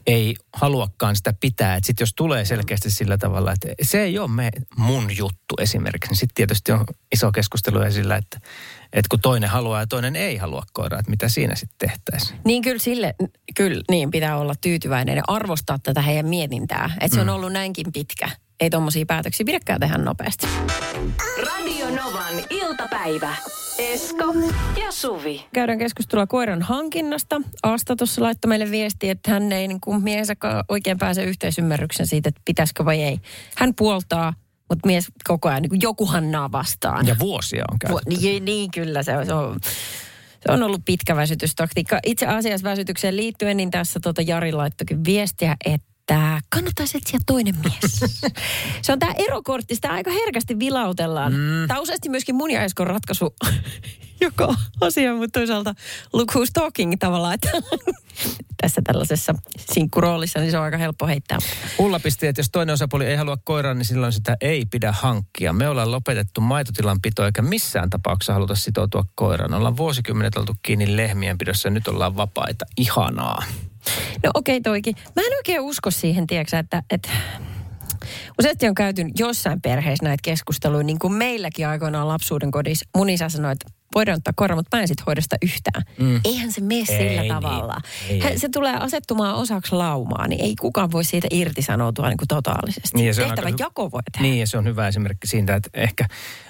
ei 0.07 0.36
haluakaan 0.53 1.15
sitä 1.15 1.33
pitää. 1.39 1.75
Että 1.75 1.88
sitten 1.88 2.01
jos 2.01 2.13
tulee 2.15 2.45
selkeästi 2.45 2.92
sillä 2.92 3.18
tavalla, 3.18 3.51
että 3.51 3.68
se 3.81 4.01
ei 4.03 4.19
ole 4.19 4.27
me, 4.27 4.50
mun 4.75 5.18
juttu 5.18 5.56
esimerkiksi, 5.59 6.09
niin 6.09 6.18
sitten 6.18 6.36
tietysti 6.36 6.71
on 6.71 6.86
iso 7.12 7.31
keskustelu 7.31 7.92
sillä, 7.92 8.15
että, 8.15 8.39
että 8.94 9.09
kun 9.09 9.19
toinen 9.19 9.50
haluaa 9.50 9.80
ja 9.80 9.88
toinen 9.88 10.15
ei 10.15 10.38
halua 10.38 10.63
koiraa, 10.74 11.00
että 11.00 11.09
mitä 11.09 11.30
siinä 11.30 11.56
sitten 11.56 11.89
tehtäisiin. 11.89 12.39
Niin 12.45 12.62
kyllä 12.62 12.80
sille, 12.80 13.15
kyllä 13.56 13.83
niin 13.92 14.12
pitää 14.12 14.38
olla 14.38 14.54
tyytyväinen 14.62 15.18
ja 15.18 15.24
arvostaa 15.27 15.80
tätä 15.80 16.01
heidän 16.01 16.27
mietintää. 16.27 16.89
Että 17.01 17.15
se 17.15 17.21
on 17.21 17.30
ollut 17.30 17.54
näinkin 17.54 17.92
pitkä. 17.94 18.30
Ei 18.61 18.69
tommosia 18.69 19.05
päätöksiä 19.05 19.45
pidäkään 19.45 19.79
tehdä 19.79 19.97
nopeasti. 19.97 20.47
Radio 21.37 21.85
Novan 21.89 22.35
iltapäivä. 22.49 23.35
Esko 23.77 24.25
ja 24.85 24.91
Suvi. 24.91 25.45
Käydään 25.53 25.79
keskustelua 25.79 26.27
koiran 26.27 26.61
hankinnasta. 26.61 27.41
Asta 27.63 27.95
tuossa 27.95 28.21
laittoi 28.21 28.49
meille 28.49 28.71
viesti, 28.71 29.09
että 29.09 29.31
hän 29.31 29.51
ei 29.51 29.67
niin 29.67 29.81
kuin 29.81 30.03
miehensä 30.03 30.35
oikein 30.69 30.97
pääse 30.97 31.23
yhteisymmärryksen 31.23 32.07
siitä, 32.07 32.29
että 32.29 32.41
pitäisikö 32.45 32.85
vai 32.85 33.01
ei. 33.01 33.17
Hän 33.57 33.73
puoltaa, 33.75 34.33
mutta 34.69 34.87
mies 34.87 35.05
koko 35.27 35.49
ajan 35.49 35.61
niin 35.61 35.69
kuin 35.69 35.81
joku 35.81 36.05
hannaa 36.05 36.51
vastaan. 36.51 37.07
Ja 37.07 37.15
vuosia 37.19 37.65
on 37.71 37.79
käytetty. 37.79 38.15
Vu- 38.15 38.21
niin, 38.21 38.45
niin 38.45 38.71
kyllä, 38.71 39.03
se 39.03 39.17
on, 39.17 39.25
se 39.25 39.33
on, 39.33 39.59
se 40.45 40.51
on 40.51 40.63
ollut 40.63 40.81
pitkä 40.85 41.15
väsytystaktiikka. 41.15 41.99
Itse 42.05 42.27
asiassa 42.27 42.69
väsytykseen 42.69 43.15
liittyen, 43.15 43.57
niin 43.57 43.71
tässä 43.71 43.99
tota 44.03 44.21
Jari 44.21 44.51
laittokin 44.51 45.05
viestiä, 45.05 45.55
että 45.65 45.90
kannattaisi 46.49 46.97
etsiä 46.97 47.19
toinen 47.25 47.55
mies. 47.63 47.99
se 48.81 48.91
on 48.91 48.99
tämä 48.99 49.13
erokortti, 49.17 49.75
sitä 49.75 49.89
aika 49.89 50.11
herkästi 50.11 50.59
vilautellaan. 50.59 51.33
Mm. 51.33 51.67
Tämä 51.67 51.77
on 51.77 51.83
useasti 51.83 52.09
myöskin 52.09 52.35
mun 52.35 52.51
ja 52.51 52.63
Eskon 52.63 52.87
ratkaisu 52.87 53.35
joka 54.21 54.55
asia, 54.81 55.15
mutta 55.15 55.39
toisaalta 55.39 55.73
look 56.13 56.31
who's 56.31 56.51
talking 56.53 56.93
tavallaan, 56.99 57.33
että 57.33 57.49
tässä 58.61 58.81
tällaisessa 58.83 59.35
sinkkuroolissa, 59.73 60.39
niin 60.39 60.51
se 60.51 60.57
on 60.57 60.63
aika 60.63 60.77
helppo 60.77 61.07
heittää. 61.07 61.37
Ulla 61.77 61.99
pisti, 61.99 62.27
että 62.27 62.39
jos 62.39 62.49
toinen 62.51 62.73
osapuoli 62.73 63.06
ei 63.06 63.15
halua 63.15 63.37
koiraa, 63.44 63.73
niin 63.73 63.85
silloin 63.85 64.13
sitä 64.13 64.37
ei 64.41 64.65
pidä 64.65 64.91
hankkia. 64.91 65.53
Me 65.53 65.69
ollaan 65.69 65.91
lopetettu 65.91 66.41
maitotilanpito 66.41 67.25
eikä 67.25 67.41
missään 67.41 67.89
tapauksessa 67.89 68.33
haluta 68.33 68.56
sitoutua 68.56 69.03
koiraan. 69.15 69.53
Ollaan 69.53 69.77
vuosikymmenet 69.77 70.37
oltu 70.37 70.56
kiinni 70.61 70.97
lehmien 70.97 71.37
pidossa 71.37 71.68
ja 71.68 71.71
nyt 71.71 71.87
ollaan 71.87 72.15
vapaita. 72.15 72.65
Ihanaa. 72.77 73.44
No 74.23 74.31
okei 74.33 74.57
okay, 74.57 74.71
toikin. 74.71 74.95
Mä 75.16 75.21
en 75.21 75.38
oikein 75.38 75.61
usko 75.61 75.92
siihen, 75.92 76.28
tiedätkö, 76.28 76.59
että, 76.59 76.83
että 76.90 77.09
useasti 78.40 78.68
on 78.68 78.76
käyty 78.76 79.02
jossain 79.18 79.61
perheessä 79.61 80.04
näitä 80.06 80.21
keskusteluja, 80.23 80.83
niin 80.83 81.00
kuin 81.00 81.14
meilläkin 81.14 81.68
aikoinaan 81.68 82.07
lapsuuden 82.07 82.52
kodissa. 82.52 82.85
Mun 82.97 83.09
isä 83.09 83.30
sanoi, 83.30 83.52
että 83.52 83.66
voidaan 83.95 84.18
ottaa 84.18 84.33
koira, 84.35 84.56
mutta 84.56 84.78
mä 84.78 84.81
en 84.81 84.88
sit 84.88 85.06
hoida 85.06 85.21
sitä 85.21 85.38
yhtään. 85.42 85.83
Mm. 86.00 86.21
Eihän 86.26 86.52
se 86.52 86.61
mene 86.61 86.80
Ei 86.80 86.85
sillä 86.85 87.21
niin. 87.21 87.33
tavalla. 87.33 87.78
Ei, 88.09 88.19
Hän, 88.19 88.31
ei. 88.31 88.40
se 88.40 88.50
tulee 88.50 88.76
asettumaan 88.76 89.35
osaksi 89.35 89.76
laumaa, 89.76 90.28
niin 90.28 90.42
ei 90.42 90.56
kukaan 90.56 90.92
voi 90.92 91.04
siitä 91.04 91.28
irtisanoutua 91.31 92.09
niin 92.09 92.18
kuin 92.18 92.28
totaalisesti. 92.28 92.97
Niin, 92.97 93.16
se 93.16 93.21
on 93.21 93.28
Tehtävä 93.28 93.45
aika 93.45 93.64
jako 93.64 93.92
voi 93.92 94.02
tehdä. 94.11 94.28
Niin 94.28 94.40
ja 94.40 94.47
se 94.47 94.57
on 94.57 94.66
hyvä 94.66 94.88
esimerkki 94.88 95.28
siitä, 95.28 95.56
että 95.56 95.69
ehkä 95.73 96.06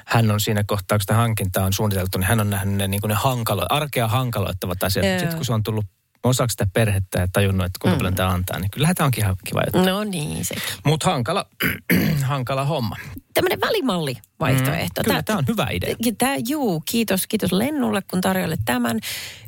hän 0.06 0.32
on 0.32 0.40
siinä 0.40 0.64
kohtaa, 0.68 0.98
kun 0.98 1.02
sitä 1.02 1.14
hankintaa 1.14 1.66
on 1.66 1.74
suunniteltu, 1.74 2.18
niin 2.18 2.28
hän 2.28 2.40
on 2.40 2.50
nähnyt 2.50 2.76
ne, 2.76 2.88
niin 2.88 3.02
kuin 3.02 3.10
ne 3.10 3.16
hankalo, 3.16 3.66
arkea 3.70 4.08
hankaloittavat 4.08 4.84
asiat. 4.84 5.06
Mutta 5.06 5.20
sitten 5.20 5.38
kun 5.38 5.46
se 5.46 5.54
on 5.54 5.64
tullut 5.64 5.86
osaksi 6.24 6.54
sitä 6.54 6.68
perhettä 6.74 7.20
ja 7.20 7.28
tajunnut, 7.34 7.66
että 7.66 7.80
kuinka 7.82 7.98
paljon 7.98 8.16
tämä 8.16 8.30
antaa, 8.30 8.60
niin 8.60 8.72
kyllähän 8.72 8.96
tämä 8.96 9.06
onkin 9.06 9.24
ihan 9.24 9.36
kiva 9.44 9.62
juttu. 9.66 9.90
No 9.90 10.04
niin, 10.04 10.46
sekin. 10.46 10.63
Mutta 10.86 11.12
hankala, 11.12 11.46
hankala 12.22 12.66
homma. 12.66 12.96
Tämmöinen 13.34 13.62
välimalli 13.62 14.16
vaihtoehto. 14.40 15.01
Mm, 15.01 15.04
kyllä 15.04 15.24
tämä 15.24 15.38
on 15.38 15.46
hyvä 15.48 15.68
idea. 15.72 15.96
Tämä, 16.18 16.36
juu, 16.48 16.84
kiitos, 16.86 17.28
kiitos 17.28 17.51
Lennulle, 17.51 18.01
kun 18.01 18.22
tarjoilet 18.22 18.60
tämän. 18.66 19.00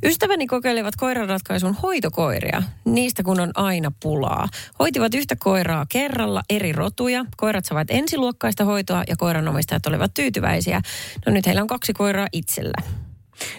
Ystäväni 0.04 0.48
kokeilevat 0.48 0.96
koiranratkaisun 0.96 1.74
hoitokoiria, 1.74 2.64
niistä 2.86 3.24
kun 3.24 3.40
on 3.40 3.52
aina 3.56 3.92
pulaa. 4.04 4.48
Hoitivat 4.80 5.14
yhtä 5.14 5.36
koiraa 5.36 5.86
kerralla 5.90 6.44
eri 6.50 6.72
rotuja. 6.72 7.26
Koirat 7.38 7.66
saavat 7.66 7.88
ensiluokkaista 7.92 8.66
hoitoa 8.66 9.04
ja 9.08 9.16
koiranomistajat 9.16 9.86
olivat 9.86 10.14
tyytyväisiä. 10.14 10.82
No 11.26 11.34
nyt 11.34 11.46
heillä 11.46 11.62
on 11.62 11.68
kaksi 11.68 11.94
koiraa 11.94 12.28
itsellä. 12.32 13.04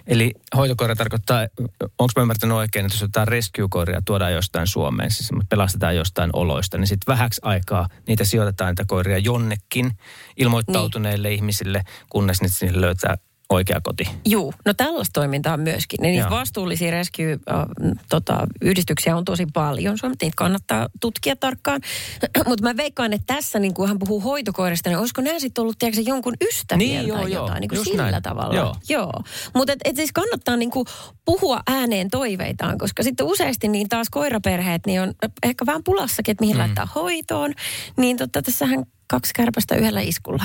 Eli 0.07 0.33
hoitokoira 0.57 0.97
tarkoittaa, 0.97 1.47
onko 1.81 2.13
mä 2.17 2.23
ymmärtänyt 2.23 2.57
oikein, 2.57 2.87
että 2.87 2.97
jos 2.97 3.03
jotain 3.03 3.29
rescue-koiria 3.29 4.03
tuodaan 4.05 4.33
jostain 4.33 4.67
Suomeen, 4.67 5.11
siis 5.11 5.31
pelastetaan 5.49 5.97
jostain 5.97 6.31
oloista, 6.33 6.79
niin 6.79 6.87
sitten 6.89 7.13
vähäksi 7.13 7.41
aikaa 7.45 7.89
niitä 8.09 8.25
sijoitetaan 8.25 8.71
niitä 8.71 8.85
koiria 8.87 9.19
jonnekin 9.19 9.93
ilmoittautuneille 10.37 11.29
niin. 11.29 11.37
ihmisille, 11.37 11.85
kunnes 12.11 12.39
sinne 12.47 12.81
löytää 12.81 13.19
oikea 13.55 13.81
koti. 13.83 14.09
Juu, 14.27 14.55
no 14.65 14.75
tällaista 14.75 15.13
toimintaa 15.13 15.55
on 15.55 15.61
myöskin. 15.61 15.99
Ja 16.03 16.11
niitä 16.11 16.23
Joo. 16.23 16.31
vastuullisia 16.31 16.91
rescue 16.91 17.33
äh, 17.33 17.65
tota, 18.09 18.47
yhdistyksiä 18.63 19.17
on 19.17 19.25
tosi 19.25 19.47
paljon. 19.53 19.99
Suomessa 19.99 20.25
niitä 20.25 20.35
kannattaa 20.37 20.89
tutkia 21.01 21.37
tarkkaan. 21.37 21.81
Mutta 22.49 22.63
mä 22.63 22.77
veikkaan, 22.77 23.13
että 23.13 23.35
tässä, 23.35 23.59
niin 23.59 23.75
kun 23.75 23.89
hän 23.89 23.99
puhuu 23.99 24.21
hoitokoirista, 24.21 24.91
niin 24.91 24.99
olisiko 24.99 25.23
nämä 25.23 25.39
sitten 25.39 25.63
ollut 25.63 25.79
tiedätkö, 25.79 26.03
jonkun 26.07 26.35
ystävien 26.49 26.89
Niin, 26.89 27.09
joo, 27.09 27.19
tai 27.19 27.33
joo. 27.33 27.43
jotain 27.43 27.61
niin 27.61 27.69
kuin 27.69 27.85
sillä 27.85 28.11
näin. 28.11 28.23
tavalla. 28.23 28.55
Joo. 28.55 28.77
joo. 28.89 29.13
Mutta 29.55 29.73
et, 29.73 29.79
et 29.85 29.97
siis 29.97 30.13
kannattaa 30.13 30.57
niin 30.57 30.71
kuin 30.71 30.87
puhua 31.25 31.61
ääneen 31.67 32.11
toiveitaan, 32.11 32.79
koska 32.79 33.03
sitten 33.03 33.27
useasti 33.27 33.69
niin 33.69 33.89
taas 33.89 34.11
koiraperheet 34.11 34.87
niin 34.87 35.03
on 35.03 35.15
ehkä 35.43 35.67
vähän 35.67 35.85
pulassakin, 35.85 36.33
että 36.33 36.43
mihin 36.43 36.57
mm. 36.57 36.61
laittaa 36.61 36.89
hoitoon. 36.95 37.53
Niin 37.97 38.17
totta, 38.17 38.43
tässähän 38.43 38.85
kaksi 39.07 39.35
kärpästä 39.35 39.77
yhdellä 39.77 40.01
iskulla. 40.01 40.45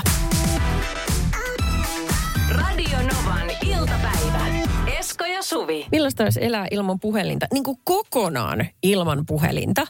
Iltapäivä. 3.80 4.40
Esko 5.00 5.26
ja 5.26 5.44
Suvi. 5.44 5.88
Millaista 5.92 6.24
olisi 6.24 6.44
elää 6.46 6.68
ilman 6.72 7.00
puhelinta? 7.00 7.46
Niin 7.54 7.64
kuin 7.64 7.78
kokonaan 7.84 8.68
ilman 8.84 9.26
puhelinta. 9.26 9.82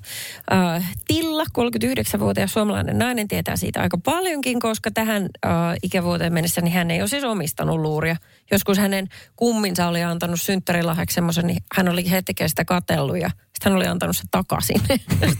Äh, 0.54 0.92
Tilla, 1.08 1.44
39-vuotias 1.44 2.54
suomalainen 2.54 2.98
nainen, 3.00 3.28
tietää 3.28 3.56
siitä 3.56 3.82
aika 3.82 3.98
paljonkin, 4.06 4.60
koska 4.60 4.92
tähän 4.92 5.30
äh, 5.46 5.52
ikävuoteen 5.84 6.34
mennessä 6.34 6.62
niin 6.62 6.74
hän 6.74 6.92
ei 6.92 7.02
ole 7.02 7.08
siis 7.08 7.24
omistanut 7.24 7.80
luuria. 7.80 8.16
Joskus 8.52 8.78
hänen 8.78 9.08
kumminsa 9.36 9.88
oli 9.88 10.04
antanut 10.04 10.42
synttärilahjaksi 10.42 11.14
semmoisen, 11.14 11.48
niin 11.48 11.64
hän 11.76 11.90
oli 11.90 12.12
hetken 12.12 12.50
sitä 12.50 12.66
katsellut 12.66 13.18
ja 13.20 13.30
sitten 13.30 13.72
hän 13.72 13.76
oli 13.76 13.88
antanut 13.88 14.18
se 14.18 14.24
takaisin. 14.32 14.82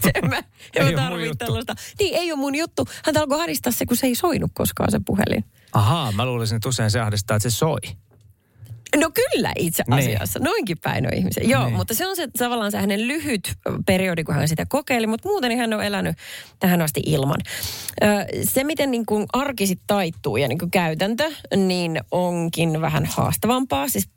Se 0.02 0.10
en 0.14 0.30
mä, 0.30 0.36
en 0.38 0.44
Ei 0.74 0.82
mä 0.82 0.86
ole 0.86 0.90
mun 0.90 0.96
tarvitse 0.96 1.26
juttu. 1.28 1.44
tällaista. 1.44 1.74
Niin, 1.98 2.14
ei 2.14 2.32
ole 2.32 2.40
mun 2.40 2.54
juttu. 2.54 2.84
Hän 3.04 3.16
alkoi 3.16 3.38
haristaa 3.38 3.72
se, 3.72 3.86
kun 3.86 3.96
se 3.96 4.06
ei 4.06 4.14
soinut 4.14 4.50
koskaan 4.54 4.90
se 4.90 5.00
puhelin. 5.06 5.44
Ahaa, 5.72 6.12
mä 6.12 6.26
luulisin, 6.26 6.56
että 6.56 6.68
usein 6.68 6.90
se 6.90 7.00
ahdistaa, 7.00 7.36
että 7.36 7.50
se 7.50 7.56
soi. 7.56 7.78
No 8.96 9.10
kyllä 9.14 9.52
itse 9.58 9.84
Niin. 9.86 9.98
asiassa. 9.98 10.38
Noinkin 10.38 10.78
päin 10.78 11.06
on 11.06 11.14
ihmisiä. 11.14 11.44
Joo, 11.46 11.64
Niin. 11.64 11.76
mutta 11.76 11.94
se 11.94 12.06
on 12.06 12.16
se 12.16 12.28
tavallaan 12.38 12.72
se 12.72 12.78
hänen 12.78 13.08
lyhyt 13.08 13.52
periodi, 13.86 14.24
kun 14.24 14.34
hän 14.34 14.48
sitä 14.48 14.66
kokeili, 14.68 15.06
mutta 15.06 15.28
muuten 15.28 15.48
niin 15.48 15.58
hän 15.58 15.72
on 15.74 15.84
elänyt 15.84 16.16
tähän 16.58 16.82
asti 16.82 17.02
ilman. 17.06 17.36
Se, 18.44 18.64
miten 18.64 18.90
niin 18.90 19.06
kuin 19.06 19.26
arki 19.32 19.66
sit 19.66 19.80
taittuu 19.86 20.36
ja 20.36 20.48
niin 20.48 20.58
kuin 20.58 20.70
käytäntö, 20.70 21.30
niin 21.56 22.00
onkin 22.10 22.80
vähän 22.80 23.04
haastavampaa. 23.06 23.88
Siis 23.88 24.08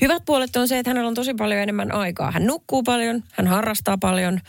hyvät 0.00 0.22
puolet 0.26 0.56
on 0.56 0.68
se, 0.68 0.78
että 0.78 0.90
hänellä 0.90 1.08
on 1.08 1.14
tosi 1.14 1.34
paljon 1.34 1.60
enemmän 1.60 1.92
aikaa. 1.94 2.30
Hän 2.30 2.46
nukkuu 2.46 2.82
paljon, 2.82 3.24
hän 3.32 3.46
harrastaa 3.46 3.98
paljon. 3.98 4.40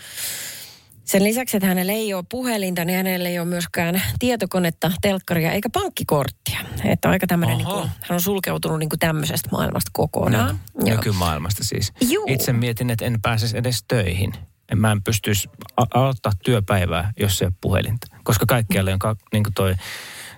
Sen 1.10 1.24
lisäksi, 1.24 1.58
että 1.58 1.68
hänellä 1.68 1.92
ei 1.92 2.14
ole 2.14 2.24
puhelinta, 2.30 2.86
niin 2.86 2.98
hänellä 2.98 3.30
ei 3.30 3.40
ole 3.40 3.48
myöskään 3.48 4.02
tietokonetta, 4.20 4.92
telkkaria 5.02 5.52
eikä 5.52 5.70
pankkikorttia. 5.70 6.60
Että 6.84 7.10
aika 7.10 7.28
tämmöinen, 7.28 7.58
niin 7.58 7.68
kuin, 7.68 7.80
hän 7.80 8.12
on 8.12 8.22
sulkeutunut 8.22 8.80
niin 8.80 8.90
kuin 8.90 9.00
tämmöisestä 9.00 9.50
maailmasta 9.52 9.92
kokonaan. 9.94 10.60
Joo. 10.76 10.96
Nykymaailmasta 10.96 11.64
siis. 11.64 11.94
Juu. 12.02 12.26
Itse 12.28 12.54
mietin, 12.54 12.90
että 12.90 13.06
en 13.06 13.22
pääsisi 13.22 13.58
edes 13.58 13.84
töihin. 13.88 14.34
En 14.72 14.80
mä 14.80 14.92
en 14.92 15.04
pystyisi 15.04 15.50
a- 15.78 16.00
aloittaa 16.00 16.32
työpäivää, 16.44 17.14
jos 17.20 17.42
ei 17.42 17.46
ole 17.46 17.54
puhelinta. 17.62 18.08
Koska 18.24 18.46
kaikkialle 18.46 18.94
on 18.94 19.00
ka- 19.00 19.16
niin 19.34 19.44
kuin 19.44 19.54
toi 19.54 19.76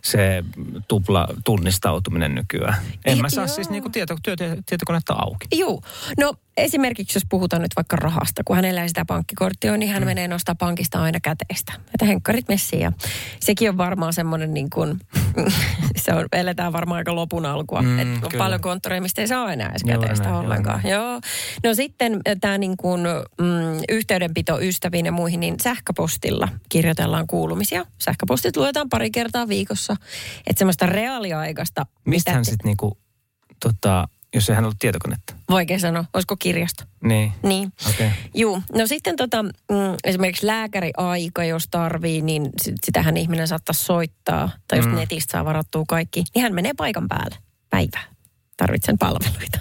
se 0.03 0.43
tupla 0.87 1.27
tunnistautuminen 1.45 2.35
nykyään. 2.35 2.75
En 3.05 3.21
mä 3.21 3.29
saa 3.29 3.45
joo. 3.45 3.55
siis 3.55 3.69
niin 3.69 3.83
kuin 3.83 3.91
tieto, 3.91 4.17
työ, 4.23 4.35
tietokonetta 4.65 5.13
auki. 5.13 5.47
Joo. 5.51 5.81
No 6.19 6.33
esimerkiksi 6.57 7.17
jos 7.17 7.23
puhutaan 7.29 7.61
nyt 7.61 7.75
vaikka 7.75 7.95
rahasta, 7.95 8.41
kun 8.45 8.55
hänellä 8.55 8.81
ei 8.81 8.87
sitä 8.87 9.05
pankkikorttia 9.05 9.77
niin 9.77 9.91
hän 9.91 10.03
mm. 10.03 10.05
menee 10.05 10.27
nostaa 10.27 10.55
pankista 10.55 11.01
aina 11.01 11.19
käteistä. 11.19 11.73
Että 11.77 12.05
henkkarit 12.05 12.47
messiin 12.47 12.81
ja 12.81 12.91
sekin 13.39 13.69
on 13.69 13.77
varmaan 13.77 14.13
semmoinen 14.13 14.53
niin 14.53 14.69
kuin, 14.69 14.99
se 16.03 16.13
on, 16.13 16.25
eletään 16.33 16.73
varmaan 16.73 16.97
aika 16.97 17.15
lopun 17.15 17.45
alkua. 17.45 17.81
Mm, 17.81 17.99
että 17.99 18.25
on 18.25 18.31
kyllä. 18.31 18.43
paljon 18.43 18.61
konttoreja, 18.61 19.01
mistä 19.01 19.21
ei 19.21 19.27
saa 19.27 19.53
enää 19.53 19.69
edes 19.69 19.83
käteistä 19.83 20.29
näin, 20.29 20.35
ollenkaan. 20.35 20.81
juuri 20.83 20.91
Joo. 20.91 21.21
No 21.63 21.73
sitten 21.73 22.21
tämä 22.41 22.57
niin 22.57 22.77
kuin, 22.77 23.01
mm, 23.41 23.83
yhteydenpito 23.89 24.59
ystäviin 24.61 25.05
ja 25.05 25.11
muihin, 25.11 25.39
niin 25.39 25.55
sähköpostilla 25.61 26.47
kirjoitellaan 26.69 27.27
kuulumisia. 27.27 27.85
Sähköpostit 27.99 28.57
luetaan 28.57 28.89
pari 28.89 29.11
kertaa 29.11 29.47
viikossa. 29.47 29.95
Että 30.47 30.59
semmoista 30.59 30.85
reaaliaikaista. 30.85 31.85
Mistä 32.05 32.31
mitä- 32.31 32.35
hän 32.35 32.45
sitten 32.45 32.65
niinku, 32.65 32.97
tota, 33.59 34.07
jos 34.35 34.49
ei 34.49 34.55
hän 34.55 34.63
ollut 34.65 34.79
tietokonetta? 34.79 35.33
Vaikea 35.49 35.79
sanoa. 35.79 36.05
Olisiko 36.13 36.35
kirjasto? 36.37 36.83
Niin, 37.03 37.31
Niin. 37.43 37.73
okei. 37.89 38.07
Okay. 38.07 38.17
Joo, 38.33 38.61
no 38.75 38.87
sitten 38.87 39.15
tota, 39.15 39.43
mm, 39.43 39.49
esimerkiksi 40.03 40.47
lääkäriaika, 40.47 41.43
jos 41.43 41.67
tarvii, 41.71 42.21
niin 42.21 42.49
sit, 42.61 42.75
sitähän 42.83 43.17
ihminen 43.17 43.47
saattaa 43.47 43.73
soittaa. 43.73 44.49
Tai 44.67 44.79
jos 44.79 44.85
Mm. 44.85 44.95
netistä 44.95 45.31
saa 45.31 45.45
varattua 45.45 45.83
kaikki, 45.87 46.23
niin 46.35 46.43
hän 46.43 46.53
menee 46.53 46.71
paikan 46.77 47.07
päälle 47.07 47.35
päivää. 47.69 48.03
Tarvitsen 48.57 48.97
palveluita. 48.97 49.59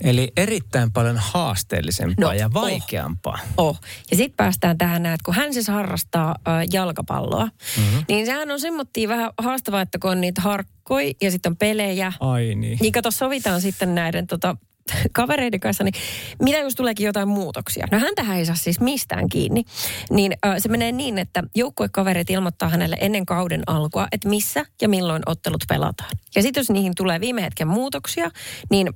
Eli 0.00 0.32
erittäin 0.36 0.92
paljon 0.92 1.16
haasteellisempaa 1.18 2.24
No, 2.24 2.32
ja 2.32 2.46
oh. 2.46 2.52
vaikeampaa. 2.54 3.38
Oh. 3.56 3.80
Ja 4.10 4.16
sitten 4.16 4.36
päästään 4.36 4.78
tähän, 4.78 5.06
että 5.06 5.24
kun 5.24 5.34
hän 5.34 5.54
siis 5.54 5.68
harrastaa 5.68 6.28
äh, 6.48 6.66
jalkapalloa, 6.72 7.44
mm-hmm. 7.76 8.04
niin 8.08 8.26
sehän 8.26 8.50
on 8.50 8.60
semmoittia 8.60 9.08
vähän 9.08 9.30
haastavaa, 9.38 9.80
että 9.80 9.98
kun 9.98 10.10
on 10.10 10.20
niitä 10.20 10.40
harkkoi 10.88 11.14
ja 11.20 11.30
sitten 11.30 11.52
on 11.52 11.56
pelejä, 11.56 12.12
Ai 12.20 12.54
niin. 12.54 12.78
Niin 12.80 12.92
kato, 12.92 13.10
sovitaan 13.10 13.60
sitten 13.60 13.94
näiden 13.94 14.26
tota, 14.26 14.56
kavereiden 15.12 15.60
kanssa, 15.60 15.84
niin 15.84 15.94
mitä 16.42 16.58
jos 16.58 16.74
tuleekin 16.74 17.06
jotain 17.06 17.28
muutoksia? 17.28 17.86
No 17.90 17.98
häntähän 17.98 18.38
ei 18.38 18.46
saa 18.46 18.56
siis 18.56 18.80
mistään 18.80 19.28
kiinni. 19.28 19.64
Niin 20.10 20.32
äh, 20.46 20.54
se 20.58 20.68
menee 20.68 20.92
niin, 20.92 21.18
että 21.18 21.42
joukkuekaverit 21.54 22.30
ilmoittaa 22.30 22.68
hänelle 22.68 22.96
ennen 23.00 23.26
kauden 23.26 23.62
alkua, 23.66 24.08
että 24.12 24.28
missä 24.28 24.64
ja 24.82 24.88
milloin 24.88 25.22
ottelut 25.26 25.64
pelataan. 25.68 26.10
Ja 26.36 26.42
sitten 26.42 26.60
jos 26.60 26.70
niihin 26.70 26.92
tulee 26.96 27.20
viime 27.20 27.42
hetken 27.42 27.68
muutoksia, 27.68 28.30
niin 28.70 28.88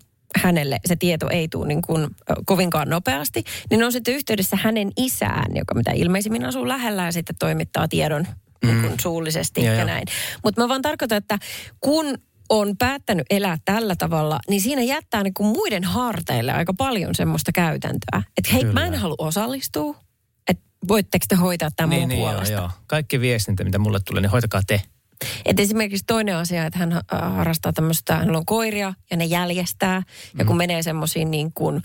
hänelle 0.42 0.78
se 0.86 0.96
tieto 0.96 1.28
ei 1.30 1.48
tule 1.48 1.68
niin 1.68 1.82
kuin, 1.82 2.06
kovinkaan 2.44 2.88
nopeasti, 2.88 3.44
niin 3.70 3.84
on 3.84 3.92
sitten 3.92 4.14
yhteydessä 4.14 4.56
hänen 4.62 4.90
isään, 4.96 5.56
joka 5.56 5.74
mitä 5.74 5.92
ilmeisimmin 5.94 6.44
asuu 6.44 6.68
lähellä 6.68 7.04
ja 7.04 7.12
sitten 7.12 7.36
toimittaa 7.38 7.88
tiedon 7.88 8.26
niin 8.62 8.80
kuin 8.80 9.00
suullisesti 9.00 9.64
Ja, 9.64 9.74
ja, 9.74 9.84
näin. 9.84 10.04
Mutta 10.44 10.60
mä 10.60 10.68
vaan 10.68 10.82
tarkoitan, 10.82 11.18
että 11.18 11.38
kun 11.80 12.18
on 12.48 12.76
päättänyt 12.78 13.26
elää 13.30 13.56
tällä 13.64 13.96
tavalla, 13.96 14.38
niin 14.48 14.60
siinä 14.60 14.82
jättää 14.82 15.22
niin 15.22 15.34
kuin 15.34 15.46
muiden 15.46 15.84
harteille 15.84 16.52
aika 16.52 16.74
paljon 16.74 17.14
semmoista 17.14 17.52
käytäntöä. 17.52 18.22
Että 18.36 18.52
hei, 18.52 18.60
Kyllä. 18.60 18.72
mä 18.80 18.86
en 18.86 18.94
halua 18.94 19.16
osallistua, 19.18 19.96
että 20.48 20.64
voitteko 20.88 21.24
te 21.28 21.34
hoitaa 21.36 21.68
tämän 21.76 21.90
Niin, 21.90 22.00
mun 22.00 22.08
niin, 22.08 22.20
joo, 22.20 22.30
puolesta. 22.30 22.54
joo. 22.54 22.70
Kaikki 22.86 23.20
viestintä, 23.20 23.64
mitä 23.64 23.78
mulle 23.78 24.00
tulee, 24.04 24.22
niin 24.22 24.30
hoitakaa 24.30 24.60
te. 24.66 24.82
Et 25.44 25.60
esimerkiksi 25.60 26.04
toinen 26.06 26.36
asia, 26.36 26.66
että 26.66 26.78
hän 26.78 26.92
äh, 26.92 27.02
harrastaa 27.36 27.72
tämmöistä, 27.72 28.14
hänellä 28.16 28.38
on 28.38 28.46
koiria 28.46 28.94
ja 29.10 29.16
ne 29.16 29.24
jäljestää. 29.24 30.02
Ja 30.38 30.44
Mm. 30.44 30.46
kun 30.46 30.56
menee 30.56 30.82
semmoisiin 30.82 31.30
niin 31.30 31.52
kuin 31.52 31.82